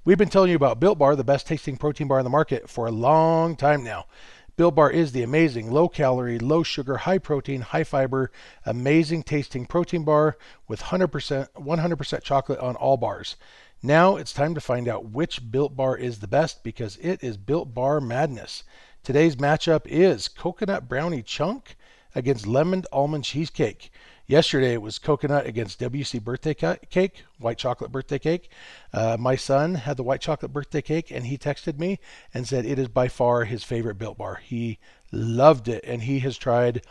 We've 0.06 0.18
been 0.18 0.30
telling 0.30 0.50
you 0.50 0.56
about 0.56 0.80
Built 0.80 0.98
Bar, 0.98 1.18
the 1.18 1.24
best 1.24 1.48
tasting 1.48 1.76
protein 1.76 2.08
bar 2.08 2.20
in 2.20 2.26
the 2.26 2.30
market, 2.30 2.70
for 2.70 2.88
a 2.88 2.92
long 2.92 3.58
time 3.58 3.84
now. 3.84 4.06
Built 4.56 4.76
Bar 4.76 4.92
is 4.92 5.14
the 5.14 5.24
amazing 5.24 5.72
low 5.72 5.90
calorie, 5.90 6.38
low 6.38 6.62
sugar, 6.62 6.98
high 6.98 7.18
protein, 7.18 7.62
high 7.62 7.84
fiber, 7.84 8.32
amazing 8.68 9.24
tasting 9.24 9.66
protein 9.66 10.04
bar 10.04 10.38
with 10.68 10.84
100% 10.84 11.48
100% 11.54 12.22
chocolate 12.22 12.60
on 12.60 12.76
all 12.76 12.96
bars. 12.96 13.36
Now 13.82 14.16
it's 14.16 14.32
time 14.32 14.54
to 14.54 14.62
find 14.62 14.88
out 14.88 15.10
which 15.10 15.52
Built 15.52 15.76
Bar 15.76 15.98
is 15.98 16.20
the 16.20 16.28
best 16.28 16.64
because 16.64 16.98
it 16.98 17.24
is 17.24 17.36
Built 17.36 17.74
Bar 17.74 18.00
Madness. 18.00 18.64
Today's 19.04 19.38
matchup 19.38 19.88
is 19.88 20.28
Coconut 20.28 20.88
Brownie 20.88 21.24
Chunk 21.24 21.76
against 22.14 22.46
Lemon 22.46 22.84
Almond 22.92 23.24
Cheesecake. 23.24 23.92
Yesterday 24.26 24.74
it 24.74 24.82
was 24.82 25.00
coconut 25.00 25.46
against 25.46 25.82
WC 25.82 26.24
birthday 26.24 26.54
cake, 26.54 27.24
white 27.40 27.58
chocolate 27.58 27.92
birthday 27.92 28.20
cake. 28.20 28.50
Uh, 28.94 29.18
my 29.20 29.36
son 29.36 29.76
had 29.76 29.98
the 29.98 30.04
white 30.04 30.22
chocolate 30.22 30.54
birthday 30.54 30.82
cake 30.82 31.12
and 31.12 31.26
he 31.26 31.38
texted 31.38 31.78
me 31.78 32.00
and 32.34 32.48
said 32.48 32.66
it 32.66 32.80
is 32.80 32.88
by 32.88 33.10
far 33.10 33.44
his 33.44 33.66
favorite 33.66 33.98
Built 33.98 34.18
Bar. 34.18 34.36
He 34.36 34.80
loved 35.12 35.68
it 35.68 35.84
and 35.86 36.04
he 36.04 36.20
has 36.20 36.38
tried 36.38 36.84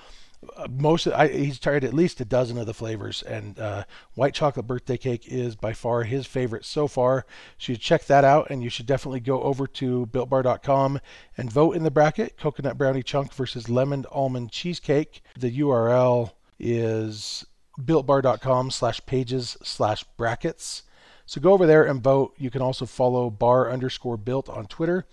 most 0.68 1.07
of, 1.07 1.12
I, 1.12 1.29
he's 1.29 1.59
tried 1.59 1.85
at 1.85 1.95
least 1.95 2.21
a 2.21 2.25
dozen 2.25 2.59
of 2.59 2.66
the 2.66 2.75
flavors, 2.75 3.23
and 3.23 3.59
uh, 3.59 3.85
white 4.14 4.35
chocolate 4.35 4.66
birthday 4.66 4.97
cake 4.97 5.29
is 5.29 5.55
by 5.55 5.73
far 5.73 6.03
his 6.03 6.27
favorite 6.27 6.64
so 6.64 6.88
far. 6.88 7.25
So 7.59 7.73
you 7.73 7.79
check 7.79 8.07
that 8.07 8.25
out, 8.25 8.51
and 8.51 8.62
you 8.62 8.68
should 8.68 8.87
definitely 8.87 9.21
go 9.21 9.42
over 9.42 9.66
to 9.68 10.07
builtbar.com 10.07 11.01
and 11.37 11.53
vote 11.53 11.77
in 11.77 11.85
the 11.85 11.90
bracket: 11.92 12.37
coconut 12.37 12.77
brownie 12.77 13.05
chunk 13.05 13.33
versus 13.33 13.68
lemon 13.68 14.05
almond 14.11 14.51
cheesecake. 14.51 15.23
The 15.38 15.61
URL 15.61 16.33
is 16.62 17.44
builtbar.com/pages 17.79 19.57
slash 19.62 20.05
brackets. 20.16 20.83
So 21.27 21.40
go 21.40 21.53
over 21.53 21.66
there 21.66 21.85
and 21.85 22.03
vote. 22.03 22.35
You 22.38 22.51
can 22.51 22.62
also 22.62 22.87
follow 22.87 23.31
bar 23.31 23.70
underscore 23.70 24.16
built 24.16 24.48
on 24.48 24.66
Twitter. 24.66 25.07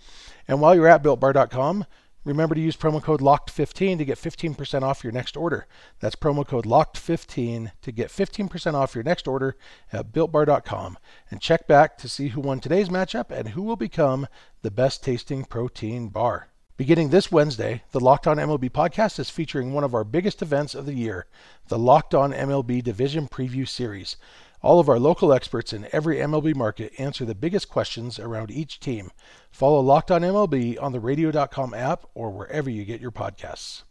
And 0.48 0.60
while 0.60 0.74
you're 0.74 0.88
at 0.88 1.02
builtbar.com, 1.02 1.86
Remember 2.22 2.54
to 2.54 2.60
use 2.60 2.76
promo 2.76 3.02
code 3.02 3.20
LOCKED15 3.20 3.98
to 3.98 4.04
get 4.04 4.18
15% 4.18 4.82
off 4.82 5.02
your 5.02 5.12
next 5.12 5.38
order. 5.38 5.66
That's 6.00 6.16
promo 6.16 6.46
code 6.46 6.66
LOCKED15 6.66 7.72
to 7.80 7.92
get 7.92 8.08
15% 8.08 8.74
off 8.74 8.94
your 8.94 9.04
next 9.04 9.26
order 9.26 9.56
at 9.90 10.12
builtbar.com. 10.12 10.98
And 11.30 11.40
check 11.40 11.66
back 11.66 11.96
to 11.98 12.08
see 12.10 12.28
who 12.28 12.42
won 12.42 12.60
today's 12.60 12.90
matchup 12.90 13.30
and 13.30 13.48
who 13.48 13.62
will 13.62 13.76
become 13.76 14.26
the 14.60 14.70
best 14.70 15.02
tasting 15.02 15.44
protein 15.44 16.08
bar. 16.08 16.49
Beginning 16.80 17.10
this 17.10 17.30
Wednesday, 17.30 17.82
the 17.90 18.00
Locked 18.00 18.26
On 18.26 18.38
MLB 18.38 18.70
podcast 18.70 19.18
is 19.18 19.28
featuring 19.28 19.74
one 19.74 19.84
of 19.84 19.92
our 19.92 20.02
biggest 20.02 20.40
events 20.40 20.74
of 20.74 20.86
the 20.86 20.94
year, 20.94 21.26
the 21.68 21.78
Locked 21.78 22.14
On 22.14 22.32
MLB 22.32 22.82
Division 22.82 23.28
Preview 23.28 23.68
Series. 23.68 24.16
All 24.62 24.80
of 24.80 24.88
our 24.88 24.98
local 24.98 25.30
experts 25.30 25.74
in 25.74 25.88
every 25.92 26.16
MLB 26.16 26.54
market 26.54 26.94
answer 26.96 27.26
the 27.26 27.34
biggest 27.34 27.68
questions 27.68 28.18
around 28.18 28.50
each 28.50 28.80
team. 28.80 29.10
Follow 29.50 29.80
Locked 29.80 30.10
On 30.10 30.22
MLB 30.22 30.82
on 30.82 30.92
the 30.92 31.00
radio.com 31.00 31.74
app 31.74 32.06
or 32.14 32.30
wherever 32.30 32.70
you 32.70 32.86
get 32.86 33.02
your 33.02 33.12
podcasts. 33.12 33.82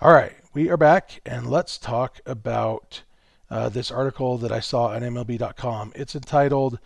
All 0.00 0.12
right, 0.12 0.34
we 0.54 0.68
are 0.68 0.76
back 0.76 1.20
and 1.24 1.48
let's 1.48 1.78
talk 1.78 2.18
about 2.26 3.04
uh, 3.48 3.68
this 3.68 3.92
article 3.92 4.38
that 4.38 4.50
I 4.50 4.58
saw 4.58 4.86
on 4.86 5.02
MLB.com. 5.02 5.92
It's 5.94 6.16
entitled 6.16 6.80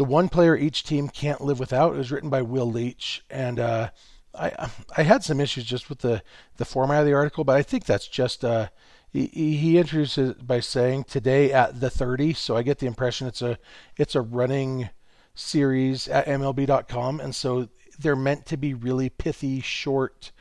"The 0.00 0.04
One 0.04 0.30
Player 0.30 0.56
Each 0.56 0.82
Team 0.82 1.10
Can't 1.10 1.42
Live 1.42 1.60
Without." 1.60 1.92
It 1.92 1.98
was 1.98 2.10
written 2.10 2.30
by 2.30 2.40
Will 2.40 2.72
Leitch, 2.72 3.22
and 3.28 3.60
uh, 3.60 3.90
I 4.34 4.70
I 4.96 5.02
had 5.02 5.22
some 5.22 5.40
issues 5.40 5.64
just 5.64 5.90
with 5.90 5.98
the 5.98 6.22
the 6.56 6.64
format 6.64 7.00
of 7.00 7.06
the 7.06 7.12
article, 7.12 7.44
but 7.44 7.56
I 7.56 7.62
think 7.62 7.84
that's 7.84 8.08
just 8.08 8.42
uh, 8.42 8.68
he, 9.12 9.26
he 9.26 9.76
introduces 9.76 10.30
it 10.30 10.46
by 10.46 10.60
saying 10.60 11.04
today 11.04 11.52
at 11.52 11.80
the 11.80 11.90
30. 11.90 12.32
So 12.32 12.56
I 12.56 12.62
get 12.62 12.78
the 12.78 12.86
impression 12.86 13.26
it's 13.26 13.42
a 13.42 13.58
it's 13.98 14.14
a 14.14 14.22
running 14.22 14.88
series 15.34 16.08
at 16.08 16.24
MLB.com, 16.24 17.20
and 17.20 17.34
so 17.34 17.68
they're 17.98 18.16
meant 18.16 18.46
to 18.46 18.56
be 18.56 18.72
really 18.72 19.10
pithy, 19.10 19.60
short 19.60 20.32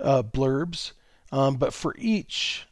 uh, 0.00 0.22
blurbs. 0.22 0.92
Um, 1.30 1.56
but 1.56 1.74
for 1.74 1.94
each 1.98 2.66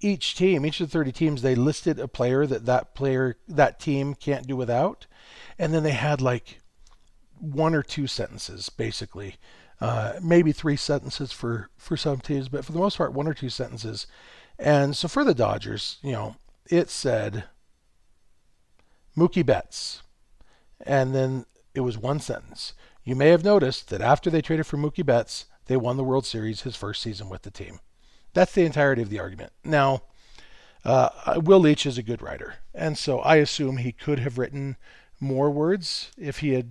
each 0.00 0.34
team, 0.34 0.66
each 0.66 0.80
of 0.80 0.88
the 0.88 0.98
30 0.98 1.12
teams, 1.12 1.42
they 1.42 1.54
listed 1.54 2.00
a 2.00 2.08
player 2.08 2.46
that 2.46 2.66
that 2.66 2.96
player 2.96 3.36
that 3.46 3.78
team 3.78 4.14
can't 4.14 4.46
do 4.46 4.56
without, 4.56 5.06
and 5.58 5.74
then 5.74 5.82
they 5.82 5.92
had 5.92 6.20
like 6.20 6.60
one 7.40 7.74
or 7.74 7.82
two 7.82 8.06
sentences 8.06 8.68
basically. 8.68 9.36
Uh, 9.80 10.14
maybe 10.20 10.50
three 10.50 10.76
sentences 10.76 11.30
for, 11.30 11.70
for 11.76 11.96
some 11.96 12.18
teams, 12.18 12.48
but 12.48 12.64
for 12.64 12.72
the 12.72 12.80
most 12.80 12.96
part, 12.96 13.12
one 13.12 13.28
or 13.28 13.34
two 13.34 13.48
sentences 13.48 14.08
and 14.58 14.96
so 14.96 15.06
for 15.06 15.24
the 15.24 15.34
Dodgers, 15.34 15.98
you 16.02 16.12
know, 16.12 16.36
it 16.68 16.90
said 16.90 17.44
Mookie 19.16 19.46
Betts. 19.46 20.02
And 20.84 21.14
then 21.14 21.46
it 21.74 21.80
was 21.80 21.96
one 21.96 22.20
sentence. 22.20 22.74
You 23.04 23.14
may 23.14 23.28
have 23.28 23.44
noticed 23.44 23.88
that 23.90 24.00
after 24.00 24.30
they 24.30 24.42
traded 24.42 24.66
for 24.66 24.76
Mookie 24.76 25.06
Betts, 25.06 25.46
they 25.66 25.76
won 25.76 25.96
the 25.96 26.04
World 26.04 26.26
Series 26.26 26.62
his 26.62 26.76
first 26.76 27.02
season 27.02 27.28
with 27.28 27.42
the 27.42 27.50
team. 27.50 27.80
That's 28.34 28.52
the 28.52 28.64
entirety 28.64 29.02
of 29.02 29.10
the 29.10 29.20
argument. 29.20 29.52
Now, 29.64 30.02
uh, 30.84 31.40
Will 31.42 31.60
Leitch 31.60 31.86
is 31.86 31.98
a 31.98 32.02
good 32.02 32.22
writer, 32.22 32.56
and 32.74 32.96
so 32.96 33.20
I 33.20 33.36
assume 33.36 33.78
he 33.78 33.92
could 33.92 34.20
have 34.20 34.38
written 34.38 34.76
more 35.20 35.50
words 35.50 36.10
if 36.18 36.38
he 36.38 36.52
had 36.52 36.70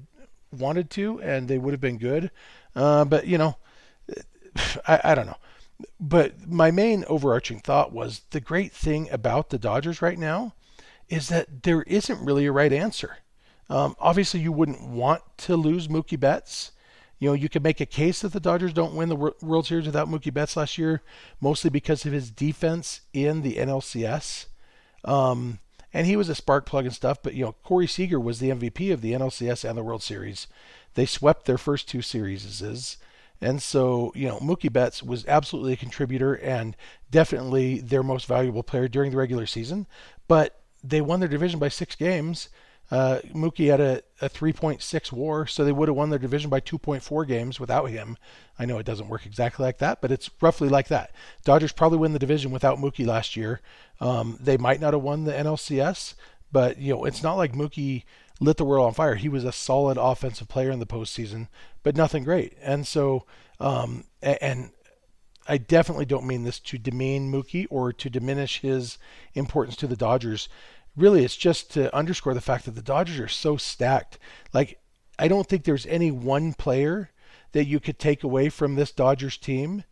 wanted 0.51 0.89
to, 0.91 1.21
and 1.21 1.47
they 1.47 1.57
would 1.57 1.73
have 1.73 1.81
been 1.81 1.97
good. 1.97 2.31
Uh, 2.75 3.05
but 3.05 3.27
you 3.27 3.37
know, 3.37 3.57
I, 4.87 5.01
I 5.03 5.15
don't 5.15 5.27
know 5.27 5.37
but 5.99 6.47
my 6.47 6.71
main 6.71 7.05
overarching 7.07 7.59
thought 7.59 7.91
was 7.91 8.21
the 8.31 8.39
great 8.39 8.73
thing 8.73 9.09
about 9.11 9.49
the 9.49 9.59
Dodgers 9.59 10.01
right 10.01 10.17
now 10.17 10.53
is 11.09 11.29
that 11.29 11.63
there 11.63 11.83
isn't 11.83 12.25
really 12.25 12.45
a 12.45 12.51
right 12.51 12.73
answer. 12.73 13.17
Um, 13.69 13.95
obviously, 13.99 14.39
you 14.39 14.51
wouldn't 14.51 14.81
want 14.81 15.21
to 15.39 15.55
lose 15.55 15.87
Mookie 15.87 16.19
Betts. 16.19 16.71
You 17.19 17.29
know, 17.29 17.33
you 17.33 17.49
could 17.49 17.63
make 17.63 17.81
a 17.81 17.85
case 17.85 18.21
that 18.21 18.33
the 18.33 18.39
Dodgers 18.39 18.73
don't 18.73 18.95
win 18.95 19.09
the 19.09 19.15
World 19.15 19.65
Series 19.65 19.85
without 19.85 20.07
Mookie 20.07 20.33
Betts 20.33 20.55
last 20.55 20.77
year, 20.77 21.01
mostly 21.41 21.69
because 21.69 22.05
of 22.05 22.13
his 22.13 22.31
defense 22.31 23.01
in 23.13 23.41
the 23.41 23.55
NLCS. 23.55 24.47
Um, 25.03 25.59
and 25.93 26.05
he 26.05 26.15
was 26.15 26.29
a 26.29 26.35
spark 26.35 26.65
plug 26.65 26.85
and 26.85 26.93
stuff, 26.93 27.19
but, 27.23 27.33
you 27.33 27.45
know, 27.45 27.55
Corey 27.63 27.87
Seager 27.87 28.19
was 28.19 28.39
the 28.39 28.49
MVP 28.49 28.91
of 28.91 29.01
the 29.01 29.13
NLCS 29.13 29.67
and 29.67 29.77
the 29.77 29.83
World 29.83 30.03
Series. 30.03 30.47
They 30.95 31.05
swept 31.05 31.45
their 31.45 31.57
first 31.57 31.87
two 31.87 32.01
series. 32.01 32.97
And 33.39 33.61
so, 33.61 34.11
you 34.15 34.27
know, 34.27 34.39
Mookie 34.39 34.71
Betts 34.71 35.01
was 35.03 35.25
absolutely 35.27 35.73
a 35.73 35.77
contributor 35.77 36.33
and 36.33 36.75
definitely 37.11 37.79
their 37.79 38.03
most 38.03 38.25
valuable 38.25 38.63
player 38.63 38.87
during 38.87 39.11
the 39.11 39.17
regular 39.17 39.45
season. 39.45 39.87
But 40.27 40.59
they 40.83 41.01
won 41.01 41.19
their 41.19 41.29
division 41.29 41.59
by 41.59 41.69
six 41.69 41.95
games. 41.95 42.49
Uh, 42.89 43.19
Mookie 43.33 43.69
had 43.69 43.81
a, 43.81 44.01
a 44.21 44.29
3.6 44.29 45.11
war, 45.11 45.45
so 45.45 45.63
they 45.63 45.71
would 45.71 45.89
have 45.89 45.97
won 45.97 46.09
their 46.09 46.19
division 46.19 46.49
by 46.49 46.61
2.4 46.61 47.27
games 47.27 47.59
without 47.59 47.89
him. 47.89 48.17
I 48.57 48.65
know 48.65 48.77
it 48.77 48.85
doesn't 48.85 49.09
work 49.09 49.25
exactly 49.25 49.65
like 49.65 49.79
that, 49.79 50.01
but 50.01 50.11
it's 50.11 50.29
roughly 50.41 50.69
like 50.69 50.87
that. 50.87 51.11
Dodgers 51.43 51.73
probably 51.73 51.97
win 51.97 52.13
the 52.13 52.19
division 52.19 52.51
without 52.51 52.77
Mookie 52.77 53.05
last 53.05 53.35
year. 53.35 53.61
Um, 53.99 54.37
they 54.39 54.57
might 54.57 54.79
not 54.79 54.93
have 54.93 55.03
won 55.03 55.25
the 55.25 55.33
NLCS, 55.33 56.13
but 56.51 56.77
you 56.77 56.93
know 56.93 57.03
it's 57.03 57.23
not 57.23 57.35
like 57.35 57.53
Mookie 57.53 58.03
lit 58.39 58.57
the 58.57 58.65
world 58.65 58.87
on 58.87 58.93
fire. 58.93 59.15
He 59.15 59.29
was 59.29 59.43
a 59.43 59.51
solid 59.51 59.97
offensive 59.97 60.47
player 60.47 60.71
in 60.71 60.79
the 60.79 60.85
postseason, 60.85 61.47
but 61.83 61.97
nothing 61.97 62.23
great. 62.23 62.53
And 62.61 62.87
so, 62.87 63.25
um, 63.59 64.05
and 64.21 64.71
I 65.47 65.57
definitely 65.57 66.05
don't 66.05 66.27
mean 66.27 66.43
this 66.43 66.59
to 66.59 66.77
demean 66.77 67.31
Mookie 67.31 67.67
or 67.69 67.93
to 67.93 68.09
diminish 68.09 68.59
his 68.59 68.97
importance 69.33 69.75
to 69.77 69.87
the 69.87 69.95
Dodgers. 69.95 70.49
Really, 70.97 71.23
it's 71.23 71.37
just 71.37 71.71
to 71.73 71.95
underscore 71.95 72.33
the 72.33 72.41
fact 72.41 72.65
that 72.65 72.71
the 72.71 72.81
Dodgers 72.81 73.19
are 73.19 73.27
so 73.27 73.55
stacked. 73.55 74.17
Like, 74.51 74.79
I 75.19 75.27
don't 75.27 75.47
think 75.47 75.63
there's 75.63 75.85
any 75.85 76.11
one 76.11 76.53
player 76.53 77.11
that 77.51 77.65
you 77.65 77.79
could 77.79 77.99
take 77.99 78.23
away 78.23 78.49
from 78.49 78.75
this 78.75 78.91
Dodgers 78.91 79.37
team 79.37 79.83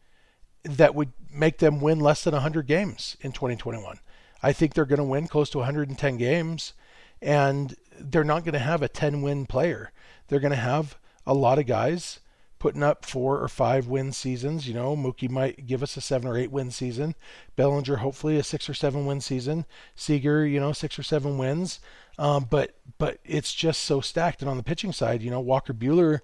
that 0.63 0.95
would 0.95 1.13
make 1.31 1.59
them 1.59 1.79
win 1.79 1.99
less 1.99 2.23
than 2.23 2.33
100 2.33 2.65
games 2.65 3.17
in 3.21 3.31
2021. 3.31 3.99
I 4.41 4.51
think 4.51 4.73
they're 4.73 4.85
going 4.85 4.97
to 4.97 5.03
win 5.03 5.27
close 5.27 5.49
to 5.51 5.59
110 5.59 6.17
games. 6.17 6.73
And 7.21 7.75
they're 7.99 8.23
not 8.23 8.43
going 8.43 8.53
to 8.53 8.59
have 8.59 8.81
a 8.81 8.87
10 8.87 9.21
win 9.21 9.45
player. 9.45 9.91
They're 10.27 10.39
going 10.39 10.51
to 10.51 10.57
have 10.57 10.97
a 11.25 11.33
lot 11.33 11.59
of 11.59 11.65
guys 11.65 12.19
putting 12.65 12.81
up 12.81 13.05
four 13.05 13.39
or 13.39 13.47
five 13.47 13.85
win 13.85 14.11
seasons. 14.11 14.67
You 14.67 14.73
know, 14.73 14.95
Mookie 14.95 15.29
might 15.29 15.67
give 15.67 15.83
us 15.83 15.95
a 15.97 16.01
seven 16.01 16.27
or 16.27 16.35
eight 16.35 16.49
win 16.49 16.71
season. 16.71 17.13
Bellinger, 17.55 17.97
hopefully, 17.97 18.39
a 18.39 18.43
six 18.43 18.67
or 18.67 18.73
seven 18.73 19.05
win 19.05 19.21
season. 19.21 19.67
Seager, 19.93 20.47
you 20.47 20.59
know, 20.59 20.71
six 20.71 20.97
or 20.97 21.03
seven 21.03 21.37
wins. 21.37 21.79
Um, 22.17 22.47
but 22.49 22.75
but 22.97 23.19
it's 23.23 23.53
just 23.53 23.83
so 23.83 24.01
stacked. 24.01 24.41
And 24.41 24.49
on 24.49 24.57
the 24.57 24.63
pitching 24.63 24.93
side, 24.93 25.21
you 25.21 25.29
know, 25.29 25.39
Walker 25.39 25.75
Buehler 25.75 26.21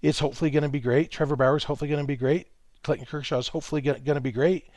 is 0.00 0.20
hopefully 0.20 0.50
going 0.50 0.62
to 0.62 0.70
be 0.70 0.80
great. 0.80 1.10
Trevor 1.10 1.36
Bauer's 1.36 1.64
hopefully 1.64 1.90
going 1.90 2.02
to 2.02 2.06
be 2.06 2.16
great. 2.16 2.46
Clayton 2.82 3.04
Kershaw 3.04 3.36
is 3.36 3.48
hopefully 3.48 3.82
going 3.82 4.02
to 4.02 4.20
be 4.22 4.32
great. 4.32 4.70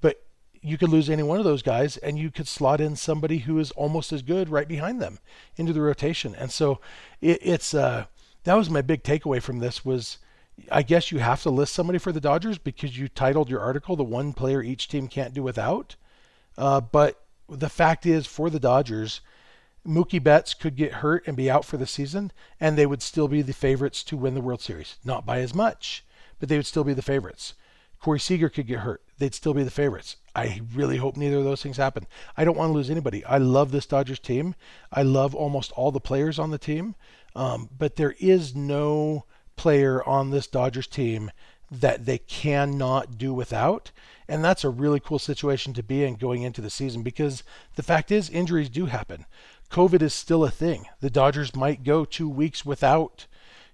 But 0.00 0.26
you 0.62 0.76
could 0.76 0.88
lose 0.88 1.08
any 1.08 1.22
one 1.22 1.38
of 1.38 1.44
those 1.44 1.62
guys 1.62 1.96
and 1.96 2.18
you 2.18 2.32
could 2.32 2.48
slot 2.48 2.80
in 2.80 2.96
somebody 2.96 3.38
who 3.38 3.60
is 3.60 3.70
almost 3.70 4.12
as 4.12 4.22
good 4.22 4.48
right 4.48 4.66
behind 4.66 5.00
them 5.00 5.20
into 5.54 5.72
the 5.72 5.80
rotation. 5.80 6.34
And 6.34 6.50
so 6.50 6.80
it, 7.20 7.38
it's 7.40 7.72
uh, 7.72 8.06
that 8.42 8.54
was 8.54 8.68
my 8.68 8.82
big 8.82 9.04
takeaway 9.04 9.40
from 9.40 9.60
this 9.60 9.84
was 9.84 10.18
I 10.70 10.82
guess 10.82 11.12
you 11.12 11.18
have 11.18 11.42
to 11.42 11.50
list 11.50 11.74
somebody 11.74 11.98
for 11.98 12.12
the 12.12 12.20
Dodgers 12.20 12.58
because 12.58 12.98
you 12.98 13.08
titled 13.08 13.50
your 13.50 13.60
article 13.60 13.96
the 13.96 14.04
one 14.04 14.32
player 14.32 14.62
each 14.62 14.88
team 14.88 15.08
can't 15.08 15.34
do 15.34 15.42
without. 15.42 15.96
Uh, 16.56 16.80
but 16.80 17.22
the 17.48 17.68
fact 17.68 18.06
is 18.06 18.26
for 18.26 18.50
the 18.50 18.60
Dodgers, 18.60 19.20
Mookie 19.86 20.22
Betts 20.22 20.54
could 20.54 20.76
get 20.76 20.94
hurt 20.94 21.26
and 21.26 21.36
be 21.36 21.50
out 21.50 21.64
for 21.64 21.76
the 21.76 21.86
season, 21.86 22.32
and 22.58 22.76
they 22.76 22.86
would 22.86 23.02
still 23.02 23.28
be 23.28 23.42
the 23.42 23.52
favorites 23.52 24.02
to 24.04 24.16
win 24.16 24.34
the 24.34 24.40
World 24.40 24.60
Series. 24.60 24.96
Not 25.04 25.26
by 25.26 25.40
as 25.40 25.54
much, 25.54 26.04
but 26.40 26.48
they 26.48 26.56
would 26.56 26.66
still 26.66 26.84
be 26.84 26.94
the 26.94 27.02
favorites. 27.02 27.54
Corey 28.00 28.20
Seager 28.20 28.48
could 28.48 28.66
get 28.66 28.80
hurt. 28.80 29.02
They'd 29.18 29.34
still 29.34 29.54
be 29.54 29.62
the 29.62 29.70
favorites. 29.70 30.16
I 30.34 30.60
really 30.74 30.98
hope 30.98 31.16
neither 31.16 31.38
of 31.38 31.44
those 31.44 31.62
things 31.62 31.78
happen. 31.78 32.06
I 32.36 32.44
don't 32.44 32.56
want 32.56 32.70
to 32.70 32.74
lose 32.74 32.90
anybody. 32.90 33.24
I 33.24 33.38
love 33.38 33.72
this 33.72 33.86
Dodgers 33.86 34.18
team. 34.18 34.54
I 34.92 35.02
love 35.02 35.34
almost 35.34 35.72
all 35.72 35.90
the 35.90 36.00
players 36.00 36.38
on 36.38 36.50
the 36.50 36.58
team. 36.58 36.94
Um, 37.34 37.70
but 37.76 37.96
there 37.96 38.14
is 38.18 38.54
no 38.54 39.24
player 39.56 40.06
on 40.06 40.30
this 40.30 40.46
Dodgers 40.46 40.86
team 40.86 41.30
that 41.70 42.06
they 42.06 42.18
cannot 42.18 43.18
do 43.18 43.34
without. 43.34 43.90
And 44.28 44.44
that's 44.44 44.64
a 44.64 44.70
really 44.70 45.00
cool 45.00 45.18
situation 45.18 45.72
to 45.74 45.82
be 45.82 46.04
in 46.04 46.16
going 46.16 46.42
into 46.42 46.60
the 46.60 46.70
season 46.70 47.02
because 47.02 47.42
the 47.76 47.82
fact 47.82 48.10
is, 48.10 48.30
injuries 48.30 48.68
do 48.68 48.86
happen. 48.86 49.24
COVID 49.70 50.02
is 50.02 50.14
still 50.14 50.44
a 50.44 50.50
thing. 50.50 50.86
The 51.00 51.10
Dodgers 51.10 51.54
might 51.54 51.84
go 51.84 52.04
two 52.04 52.28
weeks 52.28 52.64
without, 52.64 53.26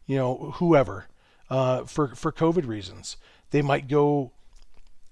you 0.06 0.16
know, 0.16 0.52
whoever 0.56 1.06
uh, 1.50 1.84
for 1.84 2.08
for 2.14 2.32
COVID 2.32 2.66
reasons. 2.66 3.16
They 3.50 3.62
might 3.62 3.88
go 3.88 4.32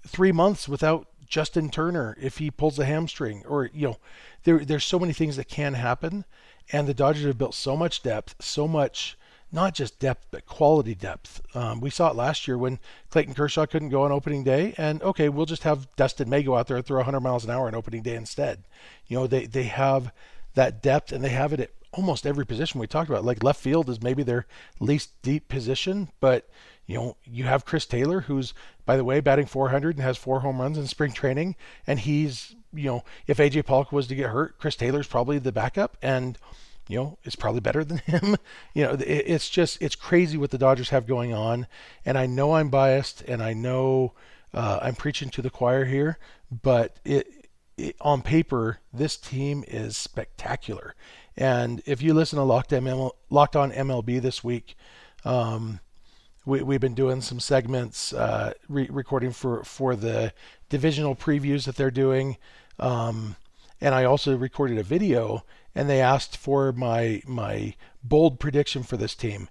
three 0.07 0.33
months 0.33 0.69
without 0.69 1.07
Justin 1.27 1.71
Turner 1.71 2.17
if 2.21 2.39
he 2.39 2.51
pulls 2.51 2.79
a 2.79 2.87
hamstring, 2.87 3.45
or 3.47 3.71
you 3.75 3.89
know, 3.89 3.97
there 4.45 4.65
there's 4.65 4.85
so 4.85 4.99
many 4.99 5.13
things 5.13 5.37
that 5.37 5.49
can 5.49 5.75
happen, 5.75 6.25
and 6.73 6.89
the 6.89 6.95
Dodgers 6.95 7.25
have 7.25 7.39
built 7.39 7.55
so 7.55 7.77
much 7.77 8.03
depth, 8.03 8.35
so 8.41 8.67
much 8.67 9.19
not 9.53 9.75
just 9.75 9.99
depth 9.99 10.27
but 10.31 10.47
quality 10.47 10.95
depth. 10.95 11.41
Um, 11.55 11.81
we 11.81 11.91
saw 11.91 12.11
it 12.11 12.17
last 12.17 12.47
year 12.49 12.57
when 12.59 12.79
Clayton 13.11 13.35
Kershaw 13.35 13.67
couldn't 13.67 13.89
go 13.91 14.03
on 14.03 14.13
opening 14.13 14.45
day, 14.45 14.75
and 14.79 15.03
okay, 15.03 15.29
we'll 15.29 15.47
just 15.47 15.65
have 15.65 15.89
Dustin 15.97 16.29
May 16.29 16.43
go 16.43 16.57
out 16.57 16.67
there 16.69 16.81
throw 16.83 16.99
100 16.99 17.21
miles 17.21 17.45
an 17.45 17.51
hour 17.51 17.67
on 17.67 17.75
opening 17.75 18.03
day 18.03 18.15
instead. 18.15 18.65
You 19.07 19.19
know, 19.19 19.27
they 19.27 19.47
they 19.47 19.65
have 19.65 20.13
that 20.55 20.83
depth 20.83 21.13
and 21.13 21.23
they 21.25 21.31
have 21.31 21.53
it 21.53 21.61
at 21.61 21.71
almost 21.93 22.27
every 22.27 22.47
position 22.47 22.81
we 22.81 22.87
talked 22.87 23.11
about. 23.11 23.25
Like 23.25 23.43
left 23.43 23.61
field 23.61 23.89
is 23.91 24.03
maybe 24.03 24.23
their 24.23 24.47
least 24.79 25.11
deep 25.23 25.49
position, 25.49 26.09
but 26.21 26.49
You 26.87 26.97
know, 26.97 27.17
you 27.25 27.45
have 27.45 27.65
Chris 27.65 27.87
Taylor, 27.87 28.23
who's, 28.23 28.53
by 28.85 28.97
the 28.97 29.05
way, 29.05 29.21
batting 29.21 29.47
400 29.47 29.95
and 29.97 30.03
has 30.05 30.17
four 30.19 30.41
home 30.41 30.61
runs 30.61 30.77
in 30.77 30.89
spring 30.89 31.13
training. 31.13 31.55
And 31.87 32.01
he's, 32.01 32.57
you 32.73 32.87
know, 32.87 33.05
if 33.29 33.39
AJ 33.39 33.65
Pollock 33.67 33.93
was 33.93 34.09
to 34.09 34.17
get 34.17 34.31
hurt, 34.31 34.59
Chris 34.59 34.75
Taylor's 34.75 35.07
probably 35.07 35.39
the 35.39 35.53
backup. 35.53 35.97
And, 36.03 36.37
you 36.91 36.99
know, 36.99 37.19
is 37.25 37.37
probably 37.37 37.61
better 37.61 37.85
than 37.85 37.99
him. 38.07 38.37
you 38.75 38.85
know, 38.85 38.93
it, 38.93 39.03
it's 39.03 39.49
just, 39.49 39.81
it's 39.81 39.95
crazy 39.95 40.37
what 40.37 40.51
the 40.51 40.59
Dodgers 40.59 40.91
have 40.91 41.07
going 41.07 41.33
on. 41.33 41.67
And 42.05 42.19
I 42.19 42.27
know 42.27 42.55
I'm 42.55 42.71
biased 42.71 43.23
and 43.23 43.43
I 43.43 43.53
know 43.53 44.15
uh, 44.53 44.81
I'm 44.83 44.95
preaching 44.95 45.31
to 45.31 45.43
the 45.43 45.51
choir 45.51 45.85
here, 45.85 46.19
but 46.51 46.99
it, 47.05 47.49
it, 47.77 47.97
on 48.01 48.23
paper, 48.23 48.79
this 48.93 49.17
team 49.17 49.65
is 49.69 49.97
spectacular. 49.97 50.95
And 51.37 51.83
if 51.87 52.03
you 52.03 52.13
listen 52.13 52.39
to 52.39 52.45
Locked, 52.45 52.71
ML, 52.71 53.13
Locked 53.31 53.57
On 53.57 53.71
MLB 53.71 54.21
this 54.21 54.43
week, 54.43 54.77
um, 55.25 55.81
we, 56.45 56.63
we've 56.63 56.81
been 56.81 56.95
doing 56.95 57.21
some 57.21 57.39
segments, 57.39 58.13
uh, 58.13 58.53
re- 58.69 58.89
recording 58.91 59.31
for, 59.31 59.63
for 59.63 59.95
the 59.95 60.33
divisional 60.69 61.15
previews 61.15 61.65
that 61.67 61.77
they're 61.77 61.91
doing. 61.91 62.37
Um, 62.79 63.37
and 63.81 63.95
I 63.95 64.05
also 64.05 64.37
recorded 64.37 64.79
a 64.79 64.83
video, 64.83 65.45
and 65.75 65.89
they 65.89 66.01
asked 66.01 66.37
for 66.37 66.73
my 66.73 67.23
my 67.27 67.75
bold 68.03 68.41
prediction 68.41 68.83
for 68.83 68.97
this 68.97 69.15
team. 69.15 69.49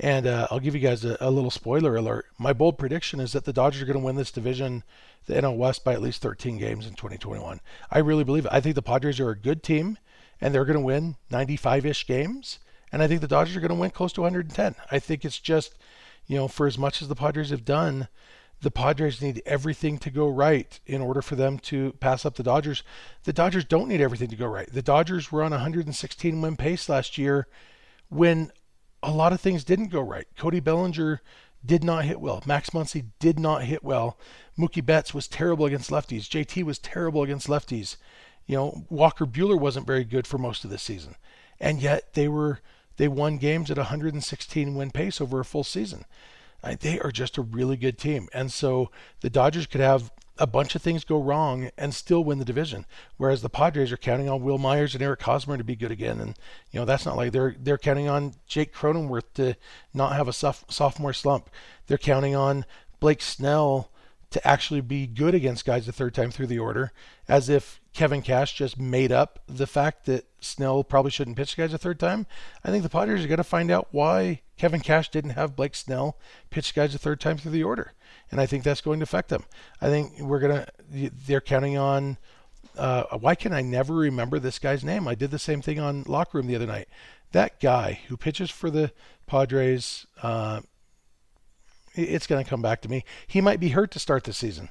And 0.00 0.26
uh, 0.26 0.48
I'll 0.50 0.58
give 0.58 0.74
you 0.74 0.80
guys 0.80 1.04
a, 1.04 1.16
a, 1.20 1.30
little 1.30 1.50
spoiler 1.50 1.94
alert. 1.94 2.26
My 2.38 2.52
bold 2.52 2.78
prediction 2.78 3.20
is 3.20 3.32
that 3.32 3.44
the 3.44 3.52
Dodgers 3.52 3.82
are 3.82 3.84
going 3.84 3.98
to 3.98 4.04
win 4.04 4.16
this 4.16 4.32
division, 4.32 4.82
the 5.26 5.34
NL 5.34 5.56
West, 5.56 5.84
by 5.84 5.92
at 5.92 6.00
least 6.00 6.22
13 6.22 6.58
games 6.58 6.86
in 6.86 6.94
2021. 6.94 7.60
I 7.90 7.98
really 7.98 8.24
believe 8.24 8.46
it. 8.46 8.52
I 8.52 8.60
think 8.60 8.74
the 8.74 8.82
Padres 8.82 9.20
are 9.20 9.30
a 9.30 9.38
good 9.38 9.62
team, 9.62 9.98
and 10.40 10.52
they're 10.52 10.64
going 10.64 10.78
to 10.78 10.84
win 10.84 11.16
95-ish 11.30 12.06
games. 12.06 12.58
And 12.90 13.02
I 13.02 13.06
think 13.06 13.20
the 13.20 13.28
Dodgers 13.28 13.54
are 13.54 13.60
going 13.60 13.68
to 13.68 13.74
win 13.76 13.90
close 13.90 14.14
to 14.14 14.22
110. 14.22 14.74
I 14.90 14.98
think 14.98 15.24
it's 15.24 15.38
just 15.38 15.74
you 16.26 16.36
know, 16.36 16.48
for 16.48 16.66
as 16.66 16.78
much 16.78 17.02
as 17.02 17.08
the 17.08 17.14
Padres 17.14 17.50
have 17.50 17.64
done, 17.64 18.08
the 18.62 18.70
Padres 18.70 19.20
need 19.20 19.42
everything 19.44 19.98
to 19.98 20.10
go 20.10 20.28
right 20.28 20.78
in 20.86 21.00
order 21.00 21.20
for 21.20 21.34
them 21.34 21.58
to 21.58 21.92
pass 21.94 22.24
up 22.24 22.36
the 22.36 22.44
Dodgers. 22.44 22.84
The 23.24 23.32
Dodgers 23.32 23.64
don't 23.64 23.88
need 23.88 24.00
everything 24.00 24.28
to 24.28 24.36
go 24.36 24.46
right. 24.46 24.72
The 24.72 24.82
Dodgers 24.82 25.30
were 25.30 25.42
on 25.42 25.52
a 25.52 25.56
116 25.56 26.40
win 26.40 26.56
pace 26.56 26.88
last 26.88 27.18
year 27.18 27.48
when 28.08 28.52
a 29.02 29.10
lot 29.10 29.32
of 29.32 29.40
things 29.40 29.64
didn't 29.64 29.88
go 29.88 30.00
right. 30.00 30.28
Cody 30.36 30.60
Bellinger 30.60 31.20
did 31.66 31.82
not 31.82 32.04
hit 32.04 32.20
well. 32.20 32.42
Max 32.46 32.70
Muncy 32.70 33.06
did 33.18 33.38
not 33.38 33.64
hit 33.64 33.82
well. 33.82 34.16
Mookie 34.56 34.84
Betts 34.84 35.12
was 35.12 35.26
terrible 35.26 35.66
against 35.66 35.90
lefties. 35.90 36.28
JT 36.28 36.62
was 36.62 36.78
terrible 36.78 37.24
against 37.24 37.48
lefties. 37.48 37.96
You 38.46 38.56
know, 38.56 38.84
Walker 38.88 39.26
Buehler 39.26 39.58
wasn't 39.58 39.86
very 39.88 40.04
good 40.04 40.26
for 40.26 40.38
most 40.38 40.64
of 40.64 40.70
the 40.70 40.78
season. 40.78 41.16
And 41.58 41.80
yet 41.80 42.14
they 42.14 42.28
were 42.28 42.60
they 42.96 43.08
won 43.08 43.38
games 43.38 43.70
at 43.70 43.76
116 43.78 44.74
win 44.76 44.90
pace 44.92 45.20
over 45.20 45.40
a 45.40 45.44
full 45.44 45.64
season. 45.64 46.04
They 46.62 46.98
are 47.00 47.10
just 47.10 47.38
a 47.38 47.42
really 47.42 47.76
good 47.76 47.98
team. 47.98 48.28
And 48.32 48.52
so 48.52 48.90
the 49.20 49.30
Dodgers 49.30 49.66
could 49.66 49.80
have 49.80 50.12
a 50.38 50.46
bunch 50.46 50.74
of 50.74 50.82
things 50.82 51.04
go 51.04 51.20
wrong 51.20 51.70
and 51.76 51.94
still 51.94 52.24
win 52.24 52.38
the 52.38 52.44
division. 52.44 52.86
Whereas 53.16 53.42
the 53.42 53.50
Padres 53.50 53.92
are 53.92 53.96
counting 53.96 54.28
on 54.28 54.42
Wil 54.42 54.58
Myers 54.58 54.94
and 54.94 55.02
Eric 55.02 55.22
Hosmer 55.22 55.56
to 55.56 55.64
be 55.64 55.76
good 55.76 55.92
again, 55.92 56.20
and 56.20 56.36
you 56.70 56.80
know 56.80 56.86
that's 56.86 57.04
not 57.04 57.16
like 57.16 57.32
they're 57.32 57.54
they're 57.58 57.78
counting 57.78 58.08
on 58.08 58.34
Jake 58.46 58.74
Cronenworth 58.74 59.34
to 59.34 59.54
not 59.92 60.16
have 60.16 60.28
a 60.28 60.32
sophomore 60.32 61.12
slump. 61.12 61.50
They're 61.86 61.98
counting 61.98 62.34
on 62.34 62.64
Blake 62.98 63.22
Snell 63.22 63.91
to 64.32 64.46
actually 64.46 64.80
be 64.80 65.06
good 65.06 65.34
against 65.34 65.64
guys 65.64 65.86
the 65.86 65.92
third 65.92 66.14
time 66.14 66.30
through 66.30 66.46
the 66.46 66.58
order, 66.58 66.92
as 67.28 67.48
if 67.48 67.80
Kevin 67.92 68.22
Cash 68.22 68.54
just 68.54 68.78
made 68.78 69.12
up 69.12 69.40
the 69.46 69.66
fact 69.66 70.06
that 70.06 70.26
Snell 70.40 70.82
probably 70.82 71.10
shouldn't 71.10 71.36
pitch 71.36 71.56
guys 71.56 71.72
a 71.72 71.78
third 71.78 72.00
time. 72.00 72.26
I 72.64 72.70
think 72.70 72.82
the 72.82 72.88
Padres 72.88 73.24
are 73.24 73.28
going 73.28 73.36
to 73.38 73.44
find 73.44 73.70
out 73.70 73.88
why 73.90 74.40
Kevin 74.56 74.80
Cash 74.80 75.10
didn't 75.10 75.30
have 75.30 75.56
Blake 75.56 75.74
Snell 75.74 76.16
pitch 76.50 76.74
guys 76.74 76.94
a 76.94 76.98
third 76.98 77.20
time 77.20 77.36
through 77.36 77.52
the 77.52 77.64
order, 77.64 77.92
and 78.30 78.40
I 78.40 78.46
think 78.46 78.64
that's 78.64 78.80
going 78.80 79.00
to 79.00 79.04
affect 79.04 79.28
them. 79.28 79.44
I 79.80 79.88
think 79.88 80.18
we're 80.20 80.40
gonna 80.40 80.66
they're 80.90 81.40
counting 81.40 81.76
on. 81.76 82.18
Uh, 82.76 83.04
why 83.18 83.34
can 83.34 83.52
I 83.52 83.60
never 83.60 83.94
remember 83.94 84.38
this 84.38 84.58
guy's 84.58 84.82
name? 84.82 85.06
I 85.06 85.14
did 85.14 85.30
the 85.30 85.38
same 85.38 85.60
thing 85.60 85.78
on 85.78 86.04
locker 86.04 86.38
room 86.38 86.46
the 86.46 86.56
other 86.56 86.66
night. 86.66 86.88
That 87.32 87.60
guy 87.60 88.00
who 88.08 88.16
pitches 88.16 88.50
for 88.50 88.70
the 88.70 88.92
Padres, 89.26 90.06
uh, 90.22 90.62
it's 91.94 92.26
going 92.26 92.42
to 92.42 92.48
come 92.48 92.62
back 92.62 92.80
to 92.82 92.88
me. 92.88 93.04
He 93.26 93.40
might 93.40 93.60
be 93.60 93.70
hurt 93.70 93.90
to 93.92 93.98
start 93.98 94.24
the 94.24 94.32
season. 94.32 94.70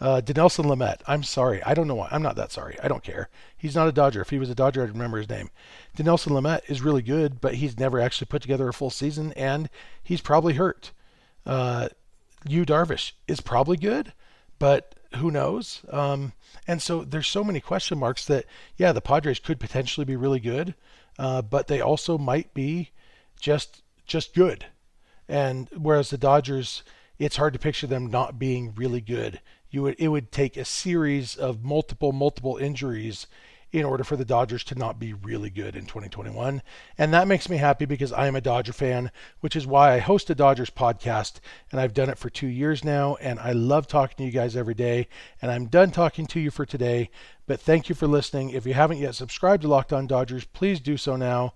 Uh, 0.00 0.20
Dinelson 0.20 0.64
Lamet. 0.64 1.00
I'm 1.06 1.22
sorry. 1.22 1.62
I 1.62 1.74
don't 1.74 1.86
know 1.86 1.94
why. 1.94 2.08
I'm 2.10 2.22
not 2.22 2.36
that 2.36 2.50
sorry. 2.50 2.76
I 2.82 2.88
don't 2.88 3.02
care. 3.02 3.28
He's 3.56 3.76
not 3.76 3.88
a 3.88 3.92
Dodger. 3.92 4.22
If 4.22 4.30
he 4.30 4.38
was 4.38 4.50
a 4.50 4.54
Dodger, 4.54 4.82
I'd 4.82 4.90
remember 4.90 5.18
his 5.18 5.28
name. 5.28 5.50
Dinelson 5.96 6.32
Lamet 6.32 6.62
is 6.68 6.82
really 6.82 7.02
good, 7.02 7.40
but 7.40 7.54
he's 7.54 7.78
never 7.78 8.00
actually 8.00 8.26
put 8.26 8.42
together 8.42 8.68
a 8.68 8.72
full 8.72 8.90
season, 8.90 9.32
and 9.34 9.70
he's 10.02 10.20
probably 10.20 10.54
hurt. 10.54 10.90
Uh, 11.46 11.88
Yu 12.46 12.64
Darvish 12.64 13.12
is 13.28 13.40
probably 13.40 13.76
good, 13.76 14.12
but 14.58 14.96
who 15.16 15.30
knows? 15.30 15.82
Um, 15.90 16.32
and 16.66 16.82
so 16.82 17.04
there's 17.04 17.28
so 17.28 17.44
many 17.44 17.60
question 17.60 17.98
marks 17.98 18.24
that, 18.26 18.46
yeah, 18.76 18.92
the 18.92 19.00
Padres 19.00 19.38
could 19.38 19.60
potentially 19.60 20.04
be 20.04 20.16
really 20.16 20.40
good, 20.40 20.74
uh, 21.18 21.40
but 21.42 21.68
they 21.68 21.80
also 21.80 22.18
might 22.18 22.52
be 22.52 22.90
just 23.40 23.82
just 24.06 24.34
good. 24.34 24.66
And 25.28 25.68
whereas 25.76 26.10
the 26.10 26.18
Dodgers, 26.18 26.82
it's 27.18 27.36
hard 27.36 27.52
to 27.54 27.58
picture 27.58 27.86
them 27.86 28.06
not 28.10 28.38
being 28.38 28.74
really 28.74 29.00
good. 29.00 29.40
You 29.70 29.82
would 29.82 29.96
it 29.98 30.08
would 30.08 30.30
take 30.30 30.56
a 30.56 30.64
series 30.64 31.36
of 31.36 31.64
multiple 31.64 32.12
multiple 32.12 32.56
injuries 32.56 33.26
in 33.74 33.84
order 33.84 34.04
for 34.04 34.14
the 34.14 34.24
Dodgers 34.24 34.62
to 34.62 34.76
not 34.76 35.00
be 35.00 35.12
really 35.12 35.50
good 35.50 35.74
in 35.74 35.84
2021. 35.84 36.62
And 36.96 37.12
that 37.12 37.26
makes 37.26 37.48
me 37.48 37.56
happy 37.56 37.86
because 37.86 38.12
I 38.12 38.28
am 38.28 38.36
a 38.36 38.40
Dodger 38.40 38.72
fan, 38.72 39.10
which 39.40 39.56
is 39.56 39.66
why 39.66 39.94
I 39.94 39.98
host 39.98 40.30
a 40.30 40.34
Dodgers 40.36 40.70
podcast. 40.70 41.40
And 41.72 41.80
I've 41.80 41.92
done 41.92 42.08
it 42.08 42.16
for 42.16 42.30
two 42.30 42.46
years 42.46 42.84
now. 42.84 43.16
And 43.16 43.40
I 43.40 43.50
love 43.50 43.88
talking 43.88 44.16
to 44.18 44.24
you 44.24 44.30
guys 44.30 44.56
every 44.56 44.74
day. 44.74 45.08
And 45.42 45.50
I'm 45.50 45.66
done 45.66 45.90
talking 45.90 46.26
to 46.28 46.38
you 46.38 46.52
for 46.52 46.64
today. 46.64 47.10
But 47.48 47.60
thank 47.60 47.88
you 47.88 47.96
for 47.96 48.06
listening. 48.06 48.50
If 48.50 48.64
you 48.64 48.74
haven't 48.74 48.98
yet 48.98 49.16
subscribed 49.16 49.62
to 49.62 49.68
Locked 49.68 49.92
On 49.92 50.06
Dodgers, 50.06 50.44
please 50.44 50.78
do 50.78 50.96
so 50.96 51.16
now. 51.16 51.54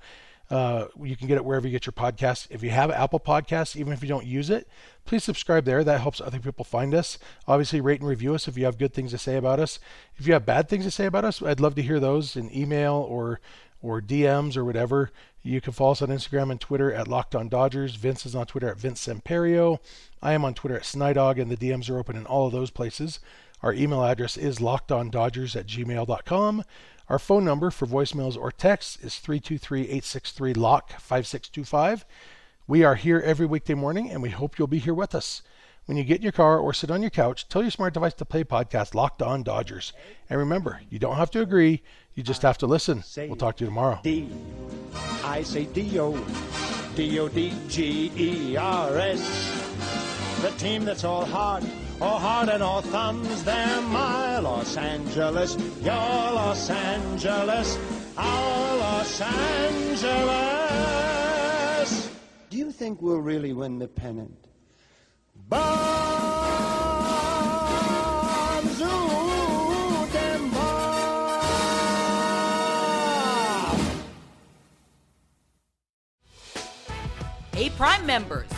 Uh, 0.51 0.87
you 1.03 1.15
can 1.15 1.27
get 1.27 1.37
it 1.37 1.45
wherever 1.45 1.67
you 1.67 1.73
get 1.73 1.85
your 1.85 1.93
podcasts. 1.93 2.47
If 2.51 2.63
you 2.63 2.71
have 2.71 2.91
Apple 2.91 3.21
Podcasts, 3.21 3.77
even 3.77 3.93
if 3.93 4.03
you 4.03 4.09
don't 4.09 4.25
use 4.25 4.49
it, 4.49 4.67
please 5.05 5.23
subscribe 5.23 5.65
there. 5.65 5.85
That 5.85 6.01
helps 6.01 6.21
other 6.21 6.39
people 6.39 6.65
find 6.65 6.95
us. 6.95 7.19
Obviously, 7.47 7.81
rate 7.81 8.01
and 8.01 8.09
review 8.09 8.35
us 8.35 8.49
if 8.49 8.57
you 8.57 8.65
have 8.65 8.79
good 8.79 8.95
things 8.95 9.11
to 9.11 9.19
say 9.19 9.37
about 9.37 9.61
us. 9.61 9.79
If 10.17 10.27
you 10.27 10.33
have 10.33 10.47
bad 10.47 10.69
things 10.69 10.85
to 10.85 10.91
say 10.91 11.07
about 11.07 11.25
us, 11.25 11.43
I'd 11.43 11.61
love 11.61 11.75
to 11.75 11.83
hear 11.83 12.01
those 12.01 12.37
in 12.37 12.55
email 12.57 12.95
or 12.95 13.41
or 13.81 14.01
DMs 14.01 14.57
or 14.57 14.65
whatever. 14.65 15.13
You 15.43 15.61
can 15.61 15.73
follow 15.73 15.93
us 15.93 16.03
on 16.03 16.09
Instagram 16.09 16.51
and 16.51 16.61
Twitter 16.61 16.93
at 16.93 17.09
Locked 17.09 17.35
On 17.35 17.49
Dodgers. 17.49 17.95
Vince 17.95 18.27
is 18.27 18.35
on 18.35 18.47
Twitter 18.47 18.69
at 18.69 18.79
Vince 18.79 19.07
Samperio. 19.07 19.79
I 20.21 20.33
am 20.33 20.45
on 20.45 20.55
Twitter 20.55 20.77
at 20.77 20.83
Snydog, 20.83 21.41
and 21.41 21.51
the 21.51 21.57
DMs 21.57 21.89
are 21.89 21.99
open 21.99 22.17
in 22.17 22.27
all 22.27 22.47
of 22.47 22.53
those 22.53 22.71
places. 22.71 23.21
Our 23.63 23.73
email 23.73 24.05
address 24.05 24.37
is 24.37 24.59
lockedondodgers 24.59 25.57
at 25.57 25.67
gmail.com. 25.67 26.65
Our 27.09 27.19
phone 27.19 27.43
number 27.43 27.71
for 27.71 27.87
voicemails 27.87 28.37
or 28.37 28.53
texts 28.53 28.97
is 28.97 29.17
323 29.19 29.83
863 29.83 30.53
LOCK 30.53 30.91
5625. 31.01 32.05
We 32.67 32.85
are 32.85 32.97
here 32.97 33.23
every 33.25 33.47
weekday 33.47 33.73
morning 33.73 34.11
and 34.11 34.23
we 34.23 34.29
hope 34.29 34.59
you'll 34.59 34.69
be 34.69 34.79
here 34.79 34.93
with 34.93 35.15
us. 35.15 35.41
When 35.87 35.97
you 35.97 36.05
get 36.05 36.19
in 36.19 36.23
your 36.23 36.33
car 36.33 36.59
or 36.59 36.75
sit 36.75 36.91
on 36.91 37.01
your 37.01 37.09
couch, 37.09 37.49
tell 37.49 37.63
your 37.63 37.71
smart 37.71 37.95
device 37.95 38.13
to 38.15 38.27
play 38.27 38.45
podcast 38.45 38.95
Locked 38.95 39.23
On 39.23 39.43
Dodgers. 39.43 39.95
And 40.29 40.39
remember, 40.39 40.83
you 40.91 40.99
don't 40.99 41.17
have 41.17 41.31
to 41.31 41.41
agree, 41.41 41.83
you 42.15 42.23
just 42.23 42.43
have 42.43 42.59
to 42.59 42.67
listen. 42.67 43.03
We'll 43.17 43.37
talk 43.37 43.57
to 43.57 43.65
you 43.65 43.71
tomorrow. 43.71 44.01
D. 44.03 44.29
I 45.25 45.43
say 45.45 45.65
D 45.65 45.99
O. 45.99 46.13
D 46.95 47.19
O 47.21 47.29
D 47.29 47.55
G 47.69 48.13
E 48.15 48.57
R 48.59 48.99
S. 48.99 50.43
The 50.43 50.51
team 50.59 50.85
that's 50.85 51.05
all 51.05 51.25
heart 51.25 51.65
all 52.01 52.19
heart 52.19 52.49
and 52.49 52.63
all 52.63 52.81
thumbs. 52.81 53.45
They're 53.45 53.81
my 53.83 54.39
Los 54.39 54.77
Angeles, 54.77 55.57
your 55.81 55.95
Los 55.95 56.71
Angeles, 56.71 57.79
our 58.17 58.77
Los 58.77 59.21
Angeles. 59.21 60.79
Do 62.51 62.57
you 62.57 62.71
think 62.73 63.03
we'll 63.03 63.19
really 63.21 63.53
win 63.53 63.79
the 63.79 63.89
pennant? 63.89 64.47
Hey, 77.55 77.71
Prime 77.71 78.07
members 78.07 78.58